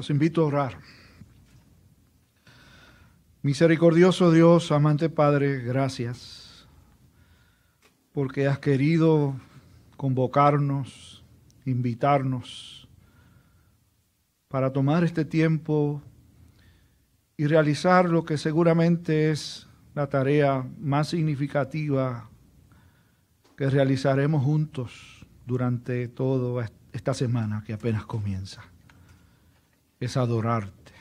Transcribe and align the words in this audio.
Los 0.00 0.08
invito 0.08 0.40
a 0.40 0.46
orar. 0.46 0.78
Misericordioso 3.42 4.32
Dios, 4.32 4.72
amante 4.72 5.10
Padre, 5.10 5.58
gracias 5.58 6.66
porque 8.14 8.46
has 8.46 8.60
querido 8.60 9.34
convocarnos, 9.98 11.22
invitarnos 11.66 12.88
para 14.48 14.72
tomar 14.72 15.04
este 15.04 15.26
tiempo 15.26 16.00
y 17.36 17.46
realizar 17.46 18.08
lo 18.08 18.24
que 18.24 18.38
seguramente 18.38 19.30
es 19.30 19.68
la 19.94 20.08
tarea 20.08 20.66
más 20.78 21.08
significativa 21.08 22.30
que 23.54 23.68
realizaremos 23.68 24.42
juntos 24.42 25.26
durante 25.44 26.08
toda 26.08 26.70
esta 26.90 27.12
semana 27.12 27.62
que 27.66 27.74
apenas 27.74 28.06
comienza 28.06 28.69
es 30.00 30.16
adorarte, 30.16 30.92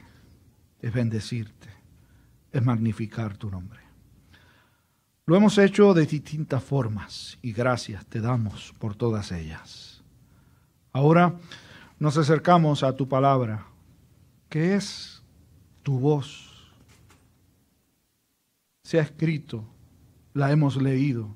es 0.81 0.93
bendecirte, 0.93 1.69
es 2.51 2.63
magnificar 2.63 3.37
tu 3.37 3.49
nombre. 3.49 3.79
Lo 5.25 5.37
hemos 5.37 5.57
hecho 5.57 5.93
de 5.93 6.05
distintas 6.05 6.61
formas 6.61 7.37
y 7.41 7.53
gracias 7.53 8.05
te 8.05 8.19
damos 8.19 8.73
por 8.77 8.95
todas 8.95 9.31
ellas. 9.31 10.03
Ahora 10.91 11.35
nos 11.97 12.17
acercamos 12.17 12.83
a 12.83 12.95
tu 12.95 13.07
palabra, 13.07 13.65
que 14.49 14.75
es 14.75 15.23
tu 15.81 15.97
voz. 15.99 16.67
Se 18.83 18.99
ha 18.99 19.03
escrito, 19.03 19.63
la 20.33 20.51
hemos 20.51 20.75
leído. 20.81 21.29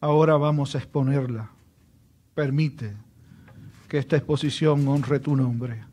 Ahora 0.00 0.36
vamos 0.36 0.74
a 0.74 0.78
exponerla. 0.78 1.50
Permite 2.34 2.96
que 3.86 3.98
esta 3.98 4.16
exposición 4.16 4.88
honre 4.88 5.20
tu 5.20 5.36
nombre 5.36 5.91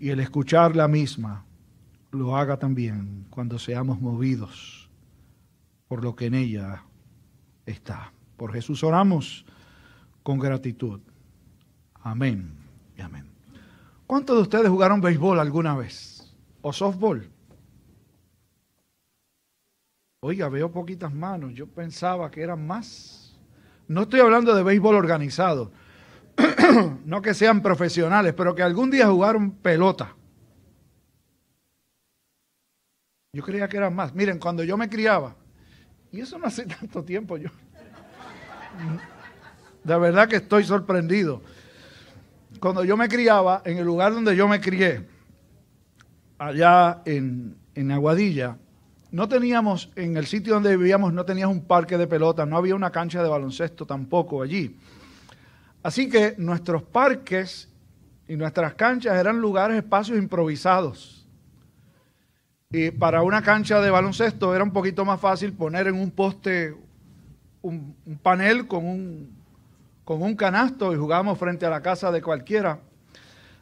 y 0.00 0.08
el 0.08 0.18
escuchar 0.18 0.74
la 0.74 0.88
misma 0.88 1.44
lo 2.10 2.36
haga 2.36 2.58
también 2.58 3.26
cuando 3.30 3.58
seamos 3.58 4.00
movidos 4.00 4.90
por 5.86 6.02
lo 6.02 6.16
que 6.16 6.26
en 6.26 6.34
ella 6.34 6.84
está. 7.66 8.12
Por 8.36 8.52
Jesús 8.52 8.82
oramos 8.82 9.44
con 10.22 10.38
gratitud. 10.38 11.00
Amén 11.94 12.54
y 12.96 13.02
amén. 13.02 13.26
¿Cuántos 14.06 14.36
de 14.36 14.42
ustedes 14.42 14.68
jugaron 14.68 15.00
béisbol 15.00 15.38
alguna 15.38 15.76
vez? 15.76 16.34
¿O 16.62 16.72
softball? 16.72 17.30
Oiga, 20.20 20.48
veo 20.48 20.72
poquitas 20.72 21.12
manos. 21.12 21.52
Yo 21.54 21.66
pensaba 21.66 22.30
que 22.30 22.40
eran 22.40 22.66
más. 22.66 23.38
No 23.86 24.02
estoy 24.02 24.20
hablando 24.20 24.54
de 24.54 24.62
béisbol 24.62 24.94
organizado. 24.94 25.72
no 27.04 27.22
que 27.22 27.34
sean 27.34 27.62
profesionales, 27.62 28.34
pero 28.36 28.54
que 28.54 28.62
algún 28.62 28.90
día 28.90 29.06
jugaron 29.06 29.52
pelota. 29.52 30.14
Yo 33.32 33.44
creía 33.44 33.68
que 33.68 33.76
eran 33.76 33.94
más. 33.94 34.14
Miren, 34.14 34.38
cuando 34.38 34.64
yo 34.64 34.76
me 34.76 34.88
criaba, 34.88 35.36
y 36.12 36.20
eso 36.20 36.38
no 36.38 36.46
hace 36.46 36.66
tanto 36.80 37.04
tiempo, 37.04 37.36
yo. 37.36 37.50
De 39.84 39.98
verdad 39.98 40.28
que 40.28 40.36
estoy 40.36 40.64
sorprendido. 40.64 41.42
Cuando 42.58 42.84
yo 42.84 42.96
me 42.96 43.08
criaba, 43.08 43.62
en 43.64 43.78
el 43.78 43.84
lugar 43.84 44.12
donde 44.12 44.34
yo 44.34 44.48
me 44.48 44.60
crié, 44.60 45.06
allá 46.38 47.02
en, 47.04 47.56
en 47.74 47.92
Aguadilla, 47.92 48.58
no 49.12 49.28
teníamos, 49.28 49.90
en 49.96 50.16
el 50.16 50.26
sitio 50.26 50.54
donde 50.54 50.76
vivíamos, 50.76 51.12
no 51.12 51.24
teníamos 51.24 51.56
un 51.56 51.64
parque 51.64 51.96
de 51.96 52.06
pelota, 52.06 52.46
no 52.46 52.56
había 52.56 52.74
una 52.74 52.90
cancha 52.90 53.22
de 53.22 53.28
baloncesto 53.28 53.86
tampoco 53.86 54.42
allí. 54.42 54.76
Así 55.82 56.08
que 56.08 56.34
nuestros 56.36 56.82
parques 56.82 57.68
y 58.28 58.36
nuestras 58.36 58.74
canchas 58.74 59.16
eran 59.16 59.40
lugares, 59.40 59.76
espacios 59.76 60.18
improvisados. 60.18 61.26
Y 62.70 62.90
para 62.90 63.22
una 63.22 63.42
cancha 63.42 63.80
de 63.80 63.90
baloncesto 63.90 64.54
era 64.54 64.62
un 64.62 64.72
poquito 64.72 65.04
más 65.04 65.20
fácil 65.20 65.52
poner 65.52 65.88
en 65.88 65.96
un 65.96 66.10
poste 66.10 66.76
un, 67.62 67.96
panel 68.22 68.68
con 68.68 68.86
un, 68.86 69.36
con 70.04 70.22
un 70.22 70.36
canasto 70.36 70.92
y 70.92 70.96
jugábamos 70.96 71.38
frente 71.38 71.66
a 71.66 71.70
la 71.70 71.82
casa 71.82 72.12
de 72.12 72.22
cualquiera 72.22 72.78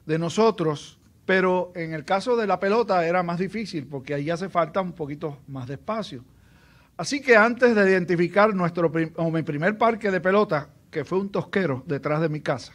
de 0.04 0.18
nosotros. 0.18 0.98
Pero 1.24 1.72
en 1.74 1.94
el 1.94 2.04
caso 2.04 2.36
de 2.36 2.46
la 2.46 2.58
pelota 2.58 3.06
era 3.06 3.22
más 3.22 3.38
difícil 3.38 3.86
porque 3.86 4.14
ahí 4.14 4.28
hace 4.28 4.48
falta 4.48 4.80
un 4.80 4.92
poquito 4.92 5.38
más 5.46 5.68
de 5.68 5.74
espacio. 5.74 6.24
Así 6.96 7.22
que 7.22 7.36
antes 7.36 7.74
de 7.74 7.90
identificar 7.90 8.52
nuestro 8.54 8.90
mi 8.90 9.42
primer 9.42 9.78
parque 9.78 10.10
de 10.10 10.20
pelota, 10.20 10.68
que 10.90 11.04
fue 11.04 11.18
un 11.18 11.30
tosquero 11.30 11.82
detrás 11.86 12.20
de 12.20 12.28
mi 12.28 12.40
casa. 12.40 12.72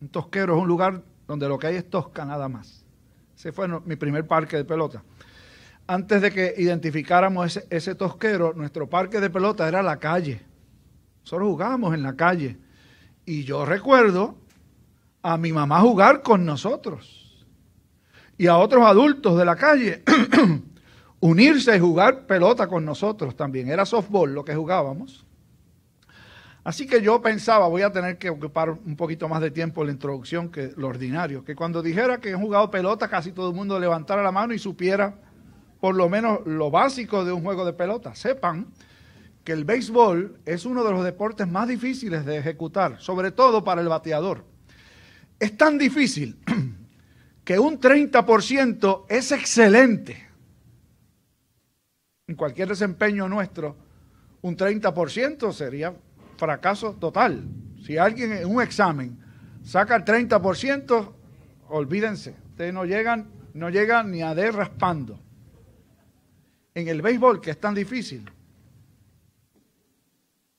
Un 0.00 0.08
tosquero 0.08 0.56
es 0.56 0.62
un 0.62 0.68
lugar 0.68 1.02
donde 1.26 1.48
lo 1.48 1.58
que 1.58 1.68
hay 1.68 1.76
es 1.76 1.88
tosca 1.88 2.24
nada 2.24 2.48
más. 2.48 2.84
Ese 3.36 3.52
fue 3.52 3.68
mi 3.68 3.96
primer 3.96 4.26
parque 4.26 4.56
de 4.56 4.64
pelota. 4.64 5.02
Antes 5.86 6.22
de 6.22 6.30
que 6.30 6.54
identificáramos 6.56 7.58
ese, 7.68 7.94
tosquero, 7.94 8.52
nuestro 8.54 8.88
parque 8.88 9.20
de 9.20 9.30
pelota 9.30 9.66
era 9.66 9.82
la 9.82 9.98
calle. 9.98 10.42
Nosotros 11.22 11.48
jugábamos 11.48 11.94
en 11.94 12.02
la 12.02 12.14
calle. 12.14 12.58
Y 13.24 13.44
yo 13.44 13.64
recuerdo 13.64 14.36
a 15.22 15.36
mi 15.36 15.52
mamá 15.52 15.80
jugar 15.80 16.22
con 16.22 16.44
nosotros. 16.44 17.46
Y 18.36 18.46
a 18.46 18.56
otros 18.56 18.84
adultos 18.84 19.38
de 19.38 19.44
la 19.44 19.56
calle 19.56 20.02
unirse 21.20 21.76
y 21.76 21.80
jugar 21.80 22.26
pelota 22.26 22.66
con 22.66 22.84
nosotros 22.84 23.36
también. 23.36 23.68
Era 23.68 23.84
softball 23.84 24.32
lo 24.32 24.44
que 24.44 24.54
jugábamos. 24.54 25.26
Así 26.62 26.86
que 26.86 27.00
yo 27.00 27.22
pensaba, 27.22 27.68
voy 27.68 27.82
a 27.82 27.90
tener 27.90 28.18
que 28.18 28.28
ocupar 28.28 28.70
un 28.70 28.96
poquito 28.96 29.28
más 29.28 29.40
de 29.40 29.50
tiempo 29.50 29.80
en 29.80 29.88
la 29.88 29.92
introducción 29.94 30.50
que 30.50 30.72
lo 30.76 30.88
ordinario, 30.88 31.42
que 31.42 31.56
cuando 31.56 31.82
dijera 31.82 32.20
que 32.20 32.30
he 32.30 32.34
jugado 32.34 32.70
pelota, 32.70 33.08
casi 33.08 33.32
todo 33.32 33.48
el 33.48 33.56
mundo 33.56 33.78
levantara 33.80 34.22
la 34.22 34.30
mano 34.30 34.52
y 34.52 34.58
supiera 34.58 35.14
por 35.80 35.94
lo 35.94 36.08
menos 36.10 36.40
lo 36.44 36.70
básico 36.70 37.24
de 37.24 37.32
un 37.32 37.42
juego 37.42 37.64
de 37.64 37.72
pelota. 37.72 38.14
Sepan 38.14 38.66
que 39.42 39.52
el 39.52 39.64
béisbol 39.64 40.38
es 40.44 40.66
uno 40.66 40.84
de 40.84 40.90
los 40.90 41.02
deportes 41.02 41.48
más 41.48 41.66
difíciles 41.66 42.26
de 42.26 42.36
ejecutar, 42.36 43.00
sobre 43.00 43.30
todo 43.30 43.64
para 43.64 43.80
el 43.80 43.88
bateador. 43.88 44.44
Es 45.38 45.56
tan 45.56 45.78
difícil 45.78 46.38
que 47.44 47.58
un 47.58 47.80
30% 47.80 49.06
es 49.08 49.32
excelente. 49.32 50.28
En 52.26 52.36
cualquier 52.36 52.68
desempeño 52.68 53.26
nuestro, 53.28 53.76
un 54.42 54.56
30% 54.56 55.52
sería 55.52 55.94
fracaso 56.40 56.94
total. 56.94 57.44
Si 57.84 57.98
alguien 57.98 58.32
en 58.32 58.46
un 58.46 58.60
examen 58.62 59.16
saca 59.62 59.94
el 59.94 60.04
30%, 60.04 61.12
olvídense, 61.68 62.34
ustedes 62.50 62.74
no 62.74 62.84
llegan, 62.84 63.30
no 63.54 63.68
llegan 63.68 64.10
ni 64.10 64.22
a 64.22 64.34
D 64.34 64.50
raspando. 64.50 65.20
En 66.74 66.88
el 66.88 67.02
béisbol, 67.02 67.40
que 67.40 67.50
es 67.50 67.60
tan 67.60 67.74
difícil, 67.74 68.28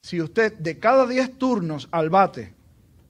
si 0.01 0.21
usted 0.21 0.57
de 0.57 0.77
cada 0.79 1.05
10 1.07 1.37
turnos 1.37 1.87
al 1.91 2.09
bate 2.09 2.53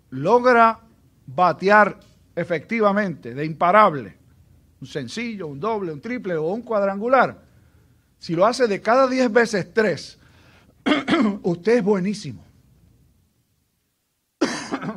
logra 0.09 0.79
batear 1.25 1.99
efectivamente, 2.35 3.33
de 3.33 3.45
imparable, 3.45 4.15
un 4.79 4.87
sencillo, 4.87 5.47
un 5.47 5.59
doble, 5.59 5.91
un 5.91 6.01
triple 6.01 6.35
o 6.35 6.53
un 6.53 6.61
cuadrangular, 6.61 7.37
si 8.17 8.35
lo 8.35 8.45
hace 8.45 8.67
de 8.67 8.81
cada 8.81 9.07
10 9.07 9.31
veces 9.31 9.73
3, 9.73 10.19
usted 11.43 11.77
es 11.77 11.83
buenísimo. 11.83 12.50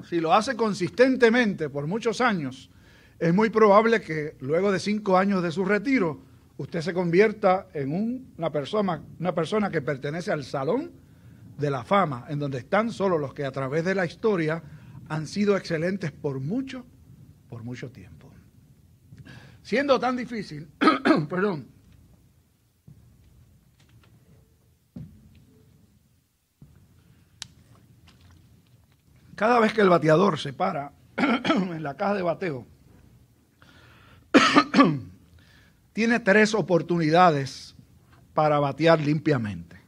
Si 0.09 0.21
lo 0.21 0.35
hace 0.35 0.57
consistentemente 0.57 1.69
por 1.69 1.87
muchos 1.87 2.21
años, 2.21 2.71
es 3.19 3.33
muy 3.33 3.51
probable 3.51 4.01
que 4.01 4.37
luego 4.41 4.73
de 4.73 4.81
cinco 4.81 5.17
años 5.17 5.43
de 5.43 5.53
su 5.53 5.65
retiro, 5.65 6.21
usted 6.57 6.81
se 6.81 6.93
convierta 6.93 7.69
en 7.75 8.27
una, 8.37 8.51
persona, 8.51 9.03
una 9.19 9.35
persona 9.35 9.71
que 9.71 9.83
pertenece 9.83 10.31
al 10.31 10.45
salón 10.45 10.93
de 11.59 11.71
la 11.71 11.85
fama, 11.85 12.27
en 12.29 12.39
donde 12.39 12.59
están 12.59 12.91
solo 12.91 13.19
los 13.19 13.35
que 13.35 13.45
a 13.45 13.53
través 13.53 13.85
de 13.85 13.95
la 13.95 14.07
historia 14.07 14.63
han 15.09 15.27
sido 15.27 15.57
excelentes 15.57 16.13
por 16.13 16.41
mucho, 16.41 16.85
por 17.49 17.63
mucho 17.63 17.91
tiempo. 17.91 18.31
Siendo 19.63 19.99
tan 19.99 20.17
difícil, 20.17 20.69
perdón, 21.29 21.69
Cada 29.37 29.59
vez 29.59 29.73
que 29.73 29.81
el 29.81 29.89
bateador 29.89 30.39
se 30.39 30.53
para 30.53 30.93
en 31.17 31.83
la 31.83 31.97
caja 31.97 32.15
de 32.15 32.23
bateo, 32.23 32.67
tiene 35.93 36.21
tres 36.21 36.55
oportunidades 36.55 37.75
para 38.33 38.59
batear 38.61 39.01
limpiamente. 39.01 39.81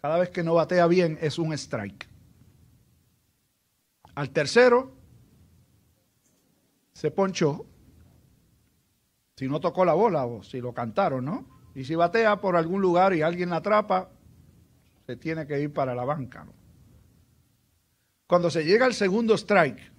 Cada 0.00 0.18
vez 0.18 0.30
que 0.30 0.42
no 0.42 0.54
batea 0.54 0.86
bien 0.86 1.18
es 1.20 1.38
un 1.38 1.52
strike. 1.54 2.08
Al 4.14 4.30
tercero 4.30 4.92
se 6.92 7.10
ponchó 7.10 7.66
si 9.36 9.48
no 9.48 9.60
tocó 9.60 9.84
la 9.84 9.94
bola 9.94 10.26
o 10.26 10.42
si 10.42 10.60
lo 10.60 10.72
cantaron, 10.72 11.24
¿no? 11.24 11.46
Y 11.74 11.84
si 11.84 11.96
batea 11.96 12.40
por 12.40 12.56
algún 12.56 12.80
lugar 12.80 13.14
y 13.14 13.22
alguien 13.22 13.50
la 13.50 13.56
atrapa, 13.56 14.10
se 15.06 15.16
tiene 15.16 15.46
que 15.46 15.60
ir 15.60 15.72
para 15.72 15.94
la 15.94 16.04
banca, 16.04 16.44
¿no? 16.44 16.63
Cuando 18.26 18.50
se 18.50 18.64
llega 18.64 18.86
al 18.86 18.94
segundo 18.94 19.34
strike, 19.34 19.92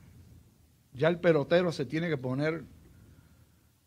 ya 0.94 1.08
el 1.08 1.20
pelotero 1.20 1.72
se 1.72 1.86
tiene 1.86 2.10
que 2.10 2.18
poner 2.18 2.64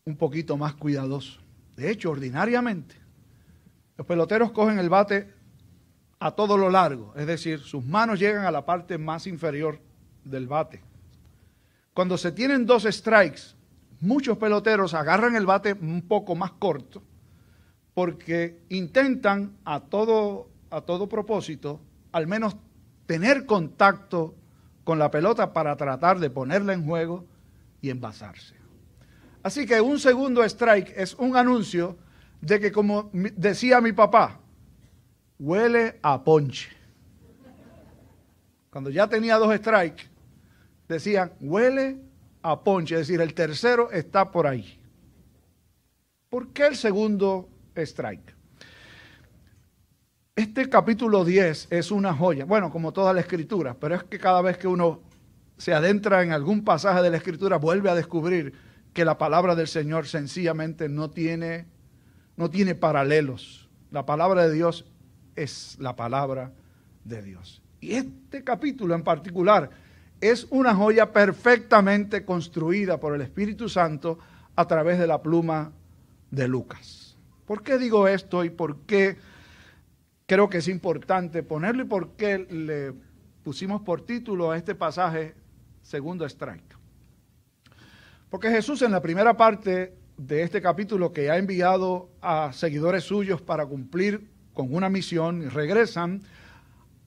un 0.05 0.17
poquito 0.17 0.56
más 0.56 0.75
cuidadoso. 0.75 1.40
De 1.76 1.90
hecho, 1.90 2.11
ordinariamente, 2.11 2.94
los 3.96 4.06
peloteros 4.06 4.52
cogen 4.52 4.79
el 4.79 4.88
bate 4.88 5.32
a 6.20 6.32
todo 6.32 6.56
lo 6.56 6.70
largo, 6.70 7.12
es 7.17 7.26
decir, 7.26 7.61
sus 7.61 7.85
manos 7.85 8.19
llegan 8.19 8.44
a 8.44 8.50
la 8.50 8.64
parte 8.64 8.99
más 8.99 9.26
inferior 9.26 9.81
del 10.25 10.46
bate. 10.46 10.82
Cuando 11.94 12.17
se 12.17 12.32
tienen 12.32 12.67
dos 12.67 12.84
strikes, 12.84 13.55
muchos 14.00 14.38
peloteros 14.38 14.94
agarran 14.94 15.37
el 15.37 15.46
bate 15.46 15.73
un 15.73 16.02
poco 16.02 16.34
más 16.34 16.52
corto 16.52 17.02
porque 17.94 18.61
intentan 18.69 19.56
a 19.64 19.81
todo, 19.81 20.49
a 20.70 20.81
todo 20.81 21.08
propósito 21.08 21.81
al 22.12 22.29
menos 22.29 22.56
tener 23.08 23.46
contacto 23.46 24.34
con 24.84 24.99
la 24.99 25.10
pelota 25.10 25.55
para 25.55 25.75
tratar 25.76 26.19
de 26.20 26.28
ponerla 26.28 26.75
en 26.75 26.84
juego 26.84 27.25
y 27.81 27.88
envasarse. 27.88 28.55
Así 29.43 29.64
que 29.64 29.81
un 29.81 29.99
segundo 29.99 30.44
strike 30.44 30.93
es 30.94 31.14
un 31.14 31.34
anuncio 31.34 31.96
de 32.43 32.60
que, 32.60 32.70
como 32.70 33.10
decía 33.12 33.81
mi 33.81 33.93
papá, 33.93 34.38
huele 35.38 35.99
a 36.02 36.22
ponche. 36.22 36.69
Cuando 38.69 38.90
ya 38.90 39.08
tenía 39.08 39.38
dos 39.38 39.56
strikes, 39.56 40.05
decían, 40.87 41.32
huele 41.40 42.02
a 42.43 42.62
ponche, 42.62 42.94
es 42.96 43.08
decir, 43.08 43.22
el 43.22 43.32
tercero 43.32 43.90
está 43.90 44.31
por 44.31 44.46
ahí. 44.46 44.78
¿Por 46.28 46.52
qué 46.52 46.66
el 46.66 46.76
segundo 46.76 47.49
strike? 47.75 48.38
Este 50.38 50.69
capítulo 50.69 51.25
10 51.25 51.67
es 51.70 51.90
una 51.90 52.14
joya, 52.14 52.44
bueno, 52.44 52.70
como 52.70 52.93
toda 52.93 53.12
la 53.12 53.19
escritura, 53.19 53.75
pero 53.75 53.96
es 53.96 54.05
que 54.05 54.20
cada 54.20 54.40
vez 54.40 54.56
que 54.56 54.69
uno 54.69 55.00
se 55.56 55.75
adentra 55.75 56.23
en 56.23 56.31
algún 56.31 56.62
pasaje 56.62 57.02
de 57.02 57.11
la 57.11 57.17
escritura, 57.17 57.56
vuelve 57.56 57.90
a 57.90 57.96
descubrir 57.96 58.52
que 58.93 59.05
la 59.05 59.19
palabra 59.19 59.56
del 59.56 59.67
Señor 59.67 60.06
sencillamente 60.06 60.88
no 60.88 61.11
tiene, 61.11 61.67
no 62.37 62.50
tiene 62.50 62.76
paralelos. 62.76 63.69
La 63.90 64.06
palabra 64.06 64.46
de 64.46 64.55
Dios 64.55 64.85
es 65.35 65.76
la 65.81 65.96
palabra 65.96 66.52
de 67.02 67.20
Dios. 67.20 67.61
Y 67.81 67.94
este 67.94 68.44
capítulo 68.44 68.94
en 68.94 69.02
particular 69.02 69.70
es 70.20 70.46
una 70.50 70.73
joya 70.73 71.12
perfectamente 71.12 72.25
construida 72.25 73.00
por 73.00 73.12
el 73.12 73.23
Espíritu 73.23 73.69
Santo 73.69 74.20
a 74.55 74.69
través 74.69 75.00
de 75.00 75.08
la 75.08 75.20
pluma 75.20 75.73
de 76.31 76.46
Lucas. 76.46 77.17
¿Por 77.44 77.64
qué 77.64 77.76
digo 77.76 78.06
esto 78.06 78.44
y 78.44 78.50
por 78.50 78.82
qué 78.82 79.17
creo 80.29 80.51
que 80.51 80.59
es 80.59 80.69
importante 80.69 81.43
ponerlo 81.43 81.83
y 81.83 81.87
por 81.87 82.11
qué 82.11 82.39
le 82.39 82.93
pusimos 83.43 83.81
por 83.81 84.03
título 84.03 84.51
a 84.51 84.59
este 84.59 84.75
pasaje 84.75 85.35
segundo 85.81 86.27
strike? 86.27 86.77
Porque 88.29 88.51
Jesús 88.51 88.83
en 88.83 88.93
la 88.93 89.01
primera 89.01 89.39
parte 89.39 89.97
de 90.19 90.43
este 90.43 90.61
capítulo 90.61 91.15
que 91.15 91.31
ha 91.31 91.39
enviado 91.39 92.11
a 92.21 92.53
seguidores 92.53 93.05
suyos 93.05 93.41
para 93.41 93.65
cumplir 93.65 94.31
con 94.53 94.75
una 94.75 94.91
misión 94.91 95.43
y 95.43 95.47
regresan, 95.47 96.23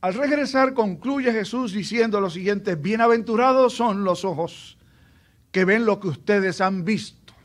al 0.02 0.16
regresar 0.16 0.74
concluye 0.74 1.32
Jesús 1.32 1.74
diciendo 1.74 2.20
lo 2.22 2.32
siguiente, 2.32 2.74
bienaventurados 2.74 3.74
son 3.74 4.04
los 4.04 4.26
ojos 4.26 4.80
que 5.52 5.64
ven 5.64 5.86
lo 5.86 6.00
que 6.00 6.08
ustedes 6.08 6.60
han 6.60 6.86
visto. 6.86 7.36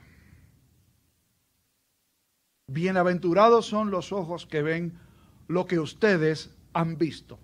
Bienaventurados 2.67 3.67
son 3.67 3.91
los 3.91 4.11
ojos 4.11 4.47
que 4.47 4.63
ven 4.63 5.06
lo 5.49 5.67
que 5.67 5.79
ustedes 5.79 6.51
han 6.73 6.99
visto. 6.99 7.39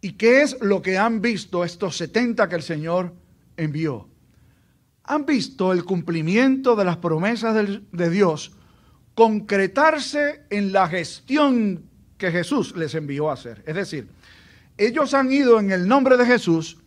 ¿Y 0.00 0.12
qué 0.12 0.42
es 0.42 0.56
lo 0.60 0.82
que 0.82 0.98
han 0.98 1.20
visto 1.20 1.64
estos 1.64 1.96
70 1.96 2.48
que 2.48 2.56
el 2.56 2.62
Señor 2.62 3.12
envió? 3.56 4.08
Han 5.04 5.24
visto 5.24 5.72
el 5.72 5.84
cumplimiento 5.84 6.76
de 6.76 6.84
las 6.84 6.96
promesas 6.98 7.54
de 7.90 8.10
Dios 8.10 8.52
concretarse 9.14 10.42
en 10.50 10.72
la 10.72 10.88
gestión 10.88 11.84
que 12.18 12.30
Jesús 12.30 12.76
les 12.76 12.94
envió 12.94 13.30
a 13.30 13.34
hacer. 13.34 13.62
Es 13.66 13.74
decir, 13.74 14.08
ellos 14.76 15.14
han 15.14 15.32
ido 15.32 15.58
en 15.58 15.70
el 15.70 15.88
nombre 15.88 16.16
de 16.16 16.26
Jesús 16.26 16.78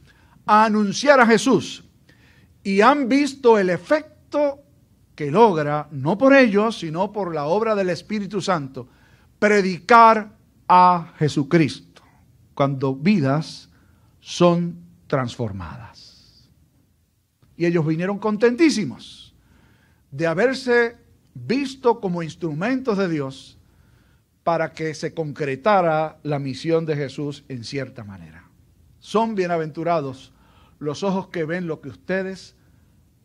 a 0.45 0.65
anunciar 0.65 1.19
a 1.19 1.25
Jesús 1.25 1.83
y 2.63 2.81
han 2.81 3.09
visto 3.09 3.57
el 3.57 3.69
efecto 3.69 4.63
que 5.15 5.31
logra, 5.31 5.87
no 5.91 6.17
por 6.17 6.35
ellos, 6.35 6.79
sino 6.79 7.11
por 7.11 7.33
la 7.33 7.45
obra 7.45 7.75
del 7.75 7.89
Espíritu 7.89 8.41
Santo, 8.41 8.87
predicar 9.39 10.38
a 10.69 11.13
Jesucristo, 11.17 12.03
cuando 12.53 12.95
vidas 12.95 13.69
son 14.21 14.77
transformadas. 15.07 16.47
Y 17.57 17.65
ellos 17.65 17.85
vinieron 17.85 18.19
contentísimos 18.19 19.35
de 20.11 20.27
haberse 20.27 20.97
visto 21.33 21.99
como 21.99 22.23
instrumentos 22.23 22.97
de 22.97 23.09
Dios 23.09 23.57
para 24.43 24.71
que 24.71 24.93
se 24.93 25.13
concretara 25.13 26.19
la 26.23 26.39
misión 26.39 26.85
de 26.85 26.95
Jesús 26.95 27.43
en 27.49 27.63
cierta 27.63 28.03
manera. 28.03 28.47
Son 28.99 29.35
bienaventurados 29.35 30.31
los 30.77 31.03
ojos 31.03 31.29
que 31.29 31.45
ven 31.45 31.67
lo 31.67 31.81
que 31.81 31.89
ustedes 31.89 32.55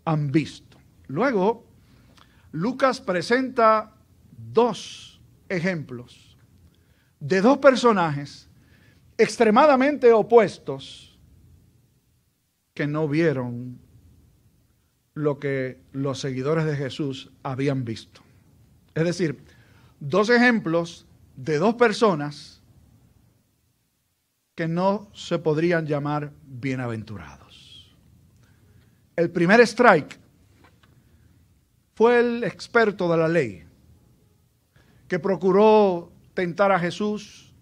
han 0.05 0.33
visto. 0.33 0.79
Luego, 1.07 1.67
Lucas 2.53 3.01
presenta 3.01 3.93
dos 4.53 5.21
ejemplos 5.49 6.34
de 7.25 7.41
dos 7.41 7.57
personajes 7.57 8.51
extremadamente 9.17 10.13
opuestos 10.13 11.19
que 12.75 12.87
no 12.87 13.09
vieron 13.09 13.79
lo 15.15 15.39
que 15.39 15.81
los 15.93 16.21
seguidores 16.21 16.67
de 16.67 16.77
Jesús 16.77 17.33
habían 17.43 17.87
visto. 17.87 18.21
Es 18.95 19.05
decir, 19.05 19.43
dos 20.01 20.29
ejemplos 20.29 21.07
de 21.35 21.57
dos 21.57 21.77
personas 21.77 22.61
que 24.55 24.69
no 24.69 25.09
se 25.15 25.39
podrían 25.39 25.87
llamar 25.87 26.31
bienaventurados. 26.47 27.97
El 29.17 29.31
primer 29.31 29.61
strike 29.61 30.19
fue 31.95 32.21
el 32.21 32.45
experto 32.45 33.11
de 33.11 33.17
la 33.17 33.29
ley 33.29 33.65
que 35.09 35.19
procuró 35.19 36.11
tentar 36.35 36.73
a 36.73 36.79
Jesús 36.79 37.53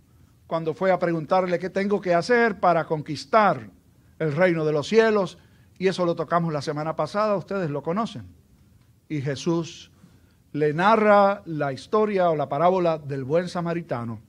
cuando 0.47 0.75
fue 0.75 0.91
a 0.91 0.99
preguntarle 0.99 1.59
qué 1.59 1.71
tengo 1.71 2.01
que 2.01 2.15
hacer 2.15 2.61
para 2.61 2.85
conquistar 2.85 3.71
el 4.19 4.35
reino 4.35 4.65
de 4.65 4.73
los 4.73 4.89
cielos. 4.89 5.39
Y 5.79 5.89
eso 5.89 6.05
lo 6.05 6.15
tocamos 6.15 6.53
la 6.53 6.63
semana 6.63 6.97
pasada, 6.97 7.37
ustedes 7.37 7.71
lo 7.71 7.83
conocen. 7.83 8.27
Y 9.09 9.21
Jesús 9.21 9.91
le 10.53 10.75
narra 10.75 11.43
la 11.47 11.73
historia 11.73 12.29
o 12.31 12.37
la 12.37 12.49
parábola 12.49 12.99
del 12.99 13.25
buen 13.25 13.49
samaritano, 13.49 14.21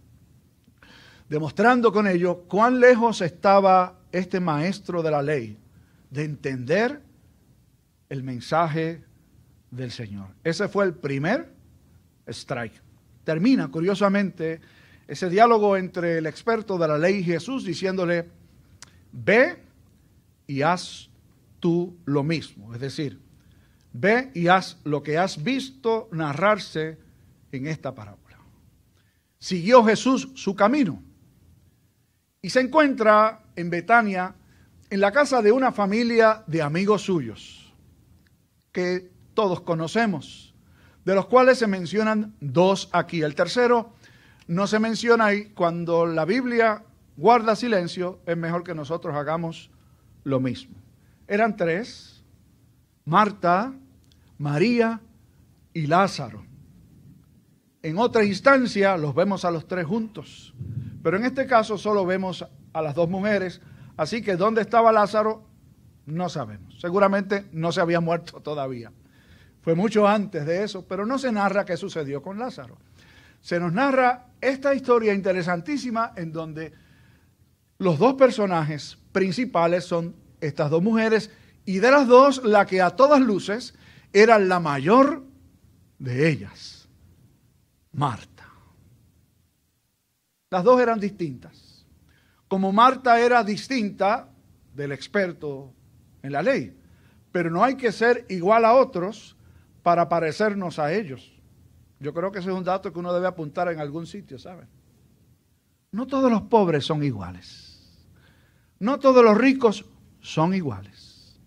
demostrando 1.27 1.91
con 1.91 2.07
ello 2.07 2.43
cuán 2.47 2.79
lejos 2.79 3.21
estaba 3.21 3.99
este 4.11 4.39
maestro 4.39 5.03
de 5.03 5.11
la 5.11 5.21
ley 5.21 5.57
de 6.09 6.23
entender 6.23 7.01
el 8.09 8.23
mensaje 8.23 9.03
del 9.71 9.91
Señor. 9.91 10.27
Ese 10.43 10.67
fue 10.67 10.85
el 10.85 10.93
primer 10.93 11.51
strike. 12.27 12.81
Termina, 13.23 13.69
curiosamente, 13.69 14.61
ese 15.07 15.29
diálogo 15.29 15.77
entre 15.77 16.17
el 16.17 16.25
experto 16.25 16.77
de 16.77 16.87
la 16.87 16.97
ley 16.97 17.17
y 17.17 17.23
Jesús 17.23 17.65
diciéndole, 17.65 18.29
ve 19.11 19.63
y 20.47 20.61
haz 20.61 21.09
tú 21.59 21.97
lo 22.05 22.23
mismo. 22.23 22.73
Es 22.73 22.81
decir, 22.81 23.23
Ve 23.93 24.31
y 24.33 24.47
haz 24.47 24.77
lo 24.83 25.03
que 25.03 25.19
has 25.19 25.43
visto 25.43 26.09
narrarse 26.11 26.97
en 27.51 27.67
esta 27.67 27.93
parábola. 27.93 28.39
Siguió 29.37 29.83
Jesús 29.83 30.29
su 30.33 30.55
camino 30.55 31.01
y 32.41 32.49
se 32.49 32.61
encuentra 32.61 33.43
en 33.55 33.69
Betania, 33.69 34.35
en 34.89 34.99
la 34.99 35.11
casa 35.11 35.41
de 35.43 35.51
una 35.51 35.71
familia 35.71 36.43
de 36.47 36.63
amigos 36.63 37.03
suyos, 37.03 37.71
que 38.71 39.11
todos 39.35 39.61
conocemos, 39.61 40.52
de 41.05 41.15
los 41.15 41.25
cuales 41.27 41.59
se 41.59 41.67
mencionan 41.67 42.33
dos 42.39 42.89
aquí. 42.91 43.21
El 43.21 43.35
tercero 43.35 43.91
no 44.47 44.67
se 44.67 44.79
menciona 44.79 45.25
ahí. 45.25 45.45
Cuando 45.55 46.05
la 46.05 46.25
Biblia 46.25 46.83
guarda 47.17 47.55
silencio, 47.55 48.19
es 48.25 48.37
mejor 48.37 48.63
que 48.63 48.75
nosotros 48.75 49.15
hagamos 49.15 49.69
lo 50.23 50.39
mismo. 50.39 50.75
Eran 51.27 51.55
tres, 51.55 52.23
Marta, 53.05 53.73
María 54.37 55.01
y 55.73 55.87
Lázaro. 55.87 56.45
En 57.81 57.97
otra 57.97 58.23
instancia 58.23 58.95
los 58.97 59.13
vemos 59.13 59.43
a 59.43 59.51
los 59.51 59.67
tres 59.67 59.85
juntos, 59.85 60.53
pero 61.01 61.17
en 61.17 61.25
este 61.25 61.45
caso 61.45 61.77
solo 61.77 62.05
vemos 62.05 62.45
a 62.71 62.81
las 62.81 62.95
dos 62.95 63.09
mujeres, 63.09 63.61
así 63.97 64.21
que 64.21 64.37
¿dónde 64.37 64.61
estaba 64.61 64.91
Lázaro? 64.93 65.43
No 66.05 66.29
sabemos. 66.29 66.79
Seguramente 66.79 67.45
no 67.51 67.71
se 67.73 67.81
había 67.81 67.99
muerto 67.99 68.39
todavía. 68.39 68.91
Fue 69.63 69.75
mucho 69.75 70.05
antes 70.05 70.45
de 70.45 70.63
eso, 70.63 70.85
pero 70.85 71.05
no 71.05 71.17
se 71.17 71.31
narra 71.31 71.63
qué 71.63 71.77
sucedió 71.77 72.21
con 72.21 72.37
Lázaro. 72.37 72.77
Se 73.39 73.59
nos 73.61 73.71
narra 73.71 74.27
esta 74.41 74.75
historia 74.75 75.13
interesantísima 75.13 76.11
en 76.17 76.33
donde 76.33 76.73
los 77.77 77.97
dos 77.97 78.15
personajes 78.15 78.97
principales 79.13 79.85
son 79.85 80.15
estas 80.41 80.69
dos 80.69 80.83
mujeres 80.83 81.31
y 81.65 81.79
de 81.79 81.91
las 81.91 82.07
dos 82.07 82.43
la 82.43 82.65
que 82.65 82.81
a 82.81 82.89
todas 82.89 83.21
luces 83.21 83.73
era 84.11 84.37
la 84.37 84.59
mayor 84.59 85.23
de 85.97 86.29
ellas, 86.29 86.89
Marta. 87.93 88.49
Las 90.49 90.65
dos 90.65 90.81
eran 90.81 90.99
distintas. 90.99 91.85
Como 92.49 92.73
Marta 92.73 93.17
era 93.19 93.45
distinta 93.45 94.29
del 94.73 94.91
experto 94.91 95.73
en 96.21 96.33
la 96.33 96.41
ley, 96.41 96.77
pero 97.31 97.49
no 97.49 97.63
hay 97.63 97.75
que 97.75 97.93
ser 97.93 98.25
igual 98.27 98.65
a 98.65 98.73
otros 98.73 99.37
para 99.83 100.09
parecernos 100.09 100.79
a 100.79 100.93
ellos. 100.93 101.33
Yo 101.99 102.13
creo 102.13 102.31
que 102.31 102.39
ese 102.39 102.49
es 102.49 102.55
un 102.55 102.63
dato 102.63 102.91
que 102.91 102.99
uno 102.99 103.13
debe 103.13 103.27
apuntar 103.27 103.67
en 103.67 103.79
algún 103.79 104.07
sitio, 104.07 104.39
¿saben? 104.39 104.67
No 105.91 106.07
todos 106.07 106.31
los 106.31 106.43
pobres 106.43 106.85
son 106.85 107.03
iguales. 107.03 107.99
No 108.79 108.97
todos 108.99 109.23
los 109.23 109.37
ricos 109.37 109.85
son 110.21 110.53
iguales. 110.53 111.39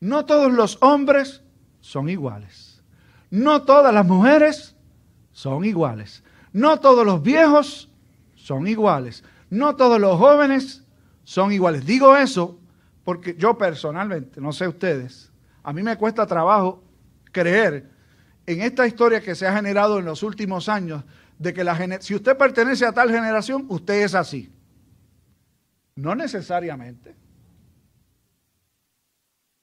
No 0.00 0.24
todos 0.24 0.52
los 0.52 0.78
hombres 0.80 1.42
son 1.80 2.08
iguales. 2.08 2.82
No 3.30 3.62
todas 3.62 3.92
las 3.92 4.06
mujeres 4.06 4.74
son 5.32 5.64
iguales. 5.64 6.22
No 6.52 6.80
todos 6.80 7.04
los 7.04 7.22
viejos 7.22 7.90
son 8.34 8.66
iguales. 8.66 9.24
No 9.50 9.76
todos 9.76 10.00
los 10.00 10.18
jóvenes 10.18 10.84
son 11.24 11.52
iguales. 11.52 11.84
Digo 11.84 12.16
eso 12.16 12.58
porque 13.04 13.36
yo 13.36 13.58
personalmente, 13.58 14.40
no 14.40 14.52
sé 14.52 14.66
ustedes, 14.66 15.30
a 15.62 15.72
mí 15.72 15.82
me 15.82 15.96
cuesta 15.96 16.26
trabajo 16.26 16.82
creer 17.34 17.90
en 18.46 18.62
esta 18.62 18.86
historia 18.86 19.20
que 19.20 19.34
se 19.34 19.46
ha 19.46 19.54
generado 19.54 19.98
en 19.98 20.06
los 20.06 20.22
últimos 20.22 20.70
años 20.70 21.04
de 21.38 21.52
que 21.52 21.64
la 21.64 21.76
si 22.00 22.14
usted 22.14 22.36
pertenece 22.38 22.86
a 22.86 22.92
tal 22.92 23.10
generación, 23.10 23.66
usted 23.68 24.02
es 24.02 24.14
así. 24.14 24.50
No 25.96 26.14
necesariamente. 26.14 27.14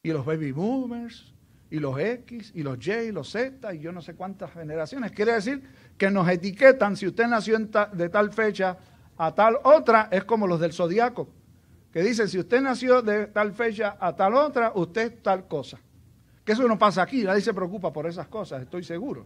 Y 0.03 0.11
los 0.11 0.25
baby 0.25 0.51
boomers, 0.51 1.33
y 1.69 1.79
los 1.79 1.99
X, 1.99 2.51
y 2.53 2.63
los 2.63 2.85
Y, 2.85 2.91
y 2.91 3.11
los 3.11 3.31
Z, 3.31 3.73
y 3.73 3.79
yo 3.79 3.91
no 3.91 4.01
sé 4.01 4.15
cuántas 4.15 4.51
generaciones. 4.51 5.11
Quiere 5.11 5.33
decir 5.33 5.63
que 5.97 6.11
nos 6.11 6.27
etiquetan, 6.27 6.97
si 6.97 7.07
usted 7.07 7.27
nació 7.27 7.57
de 7.57 8.09
tal 8.09 8.33
fecha 8.33 8.77
a 9.17 9.33
tal 9.33 9.57
otra, 9.63 10.09
es 10.11 10.23
como 10.25 10.47
los 10.47 10.59
del 10.59 10.73
zodiaco 10.73 11.41
que 11.91 12.01
dice, 12.01 12.27
si 12.27 12.39
usted 12.39 12.61
nació 12.61 13.01
de 13.01 13.27
tal 13.27 13.53
fecha 13.53 13.97
a 13.99 14.15
tal 14.15 14.35
otra, 14.35 14.71
usted 14.75 15.21
tal 15.21 15.47
cosa. 15.47 15.79
Que 16.45 16.53
eso 16.53 16.67
no 16.67 16.77
pasa 16.77 17.01
aquí, 17.03 17.23
nadie 17.23 17.41
se 17.41 17.53
preocupa 17.53 17.93
por 17.93 18.07
esas 18.07 18.27
cosas, 18.27 18.61
estoy 18.61 18.83
seguro. 18.83 19.25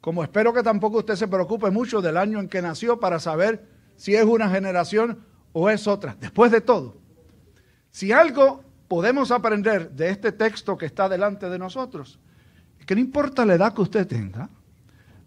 Como 0.00 0.22
espero 0.22 0.52
que 0.52 0.62
tampoco 0.62 0.98
usted 0.98 1.16
se 1.16 1.28
preocupe 1.28 1.70
mucho 1.70 2.00
del 2.00 2.16
año 2.16 2.38
en 2.38 2.48
que 2.48 2.62
nació 2.62 3.00
para 3.00 3.18
saber 3.18 3.66
si 3.96 4.14
es 4.14 4.24
una 4.24 4.48
generación 4.48 5.24
o 5.52 5.70
es 5.70 5.86
otra. 5.86 6.16
Después 6.20 6.52
de 6.52 6.60
todo, 6.60 6.96
si 7.90 8.12
algo 8.12 8.62
podemos 8.88 9.30
aprender 9.30 9.90
de 9.90 10.10
este 10.10 10.32
texto 10.32 10.76
que 10.76 10.86
está 10.86 11.08
delante 11.08 11.48
de 11.48 11.58
nosotros, 11.58 12.20
es 12.78 12.86
que 12.86 12.94
no 12.94 13.00
importa 13.00 13.46
la 13.46 13.54
edad 13.54 13.74
que 13.74 13.82
usted 13.82 14.06
tenga, 14.06 14.50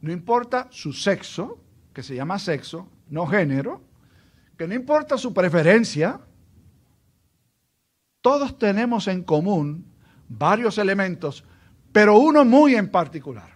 no 0.01 0.11
importa 0.11 0.67
su 0.69 0.93
sexo, 0.93 1.59
que 1.93 2.03
se 2.03 2.15
llama 2.15 2.39
sexo, 2.39 2.87
no 3.09 3.25
género, 3.25 3.81
que 4.57 4.67
no 4.67 4.75
importa 4.75 5.17
su 5.17 5.33
preferencia, 5.33 6.21
todos 8.21 8.57
tenemos 8.57 9.07
en 9.07 9.23
común 9.23 9.88
varios 10.29 10.77
elementos, 10.77 11.43
pero 11.91 12.17
uno 12.17 12.45
muy 12.45 12.75
en 12.75 12.89
particular, 12.89 13.49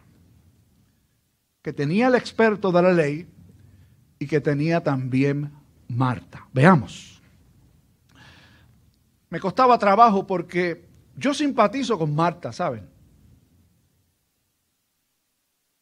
que 1.61 1.71
tenía 1.71 2.07
el 2.07 2.15
experto 2.15 2.71
de 2.71 2.81
la 2.81 2.91
ley 2.91 3.27
y 4.19 4.27
que 4.27 4.41
tenía 4.41 4.81
también 4.83 5.53
Marta. 5.87 6.47
Veamos. 6.51 7.21
Me 9.29 9.39
costaba 9.39 9.77
trabajo 9.77 10.25
porque 10.27 10.87
yo 11.15 11.33
simpatizo 11.33 11.97
con 11.97 12.13
Marta, 12.13 12.51
¿saben? 12.51 12.89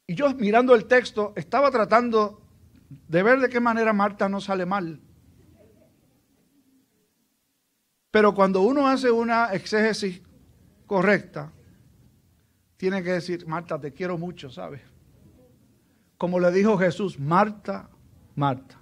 Y 0.07 0.15
yo 0.15 0.33
mirando 0.35 0.75
el 0.75 0.85
texto 0.85 1.33
estaba 1.35 1.71
tratando 1.71 2.41
de 3.07 3.23
ver 3.23 3.39
de 3.39 3.49
qué 3.49 3.61
manera 3.61 3.93
Marta 3.93 4.27
no 4.27 4.41
sale 4.41 4.65
mal. 4.65 4.99
Pero 8.11 8.33
cuando 8.33 8.61
uno 8.61 8.87
hace 8.89 9.09
una 9.09 9.53
exégesis 9.53 10.21
correcta, 10.91 11.49
tiene 12.75 13.01
que 13.01 13.13
decir, 13.13 13.47
Marta, 13.47 13.79
te 13.79 13.93
quiero 13.93 14.17
mucho, 14.17 14.49
¿sabes? 14.49 14.81
Como 16.17 16.37
le 16.37 16.51
dijo 16.51 16.77
Jesús, 16.77 17.17
Marta, 17.17 17.89
Marta. 18.35 18.77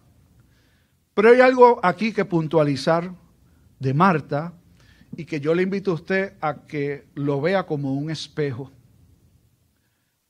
Pero 1.13 1.29
hay 1.29 1.39
algo 1.39 1.79
aquí 1.83 2.11
que 2.11 2.25
puntualizar 2.25 3.13
de 3.77 3.93
Marta 3.93 4.53
y 5.15 5.25
que 5.25 5.39
yo 5.39 5.53
le 5.53 5.61
invito 5.61 5.91
a 5.91 5.93
usted 5.93 6.33
a 6.41 6.65
que 6.65 7.05
lo 7.13 7.41
vea 7.41 7.67
como 7.67 7.93
un 7.93 8.09
espejo. 8.09 8.71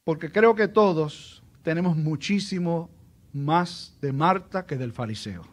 Porque 0.03 0.33
creo 0.33 0.55
que 0.55 0.67
todos 0.67 1.41
tenemos 1.63 1.95
muchísimo 1.95 2.89
más 3.31 3.95
de 4.01 4.11
Marta 4.11 4.65
que 4.65 4.75
del 4.75 4.91
fariseo. 4.91 5.43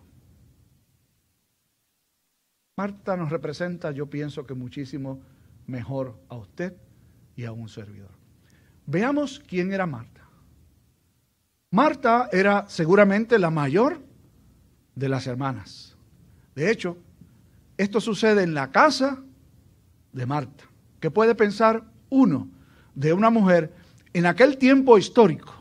Marta 2.76 3.16
nos 3.16 3.30
representa, 3.30 3.92
yo 3.92 4.06
pienso 4.10 4.44
que 4.44 4.54
muchísimo 4.54 5.20
mejor 5.66 6.18
a 6.28 6.36
usted 6.36 6.74
y 7.34 7.44
a 7.44 7.52
un 7.52 7.68
servidor. 7.68 8.10
Veamos 8.86 9.42
quién 9.46 9.72
era 9.72 9.86
Marta. 9.86 10.22
Marta 11.70 12.28
era 12.32 12.64
seguramente 12.68 13.38
la 13.38 13.50
mayor 13.50 14.00
de 14.94 15.08
las 15.08 15.26
hermanas. 15.26 15.96
De 16.54 16.70
hecho, 16.70 16.96
esto 17.76 18.00
sucede 18.00 18.42
en 18.42 18.54
la 18.54 18.70
casa 18.70 19.22
de 20.12 20.26
Marta. 20.26 20.64
¿Qué 21.00 21.10
puede 21.10 21.34
pensar 21.34 21.84
uno 22.08 22.48
de 22.94 23.12
una 23.12 23.28
mujer 23.28 23.74
en 24.14 24.24
aquel 24.24 24.56
tiempo 24.56 24.96
histórico, 24.96 25.52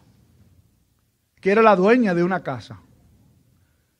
que 1.42 1.52
era 1.52 1.62
la 1.62 1.76
dueña 1.76 2.14
de 2.14 2.24
una 2.24 2.42
casa? 2.44 2.80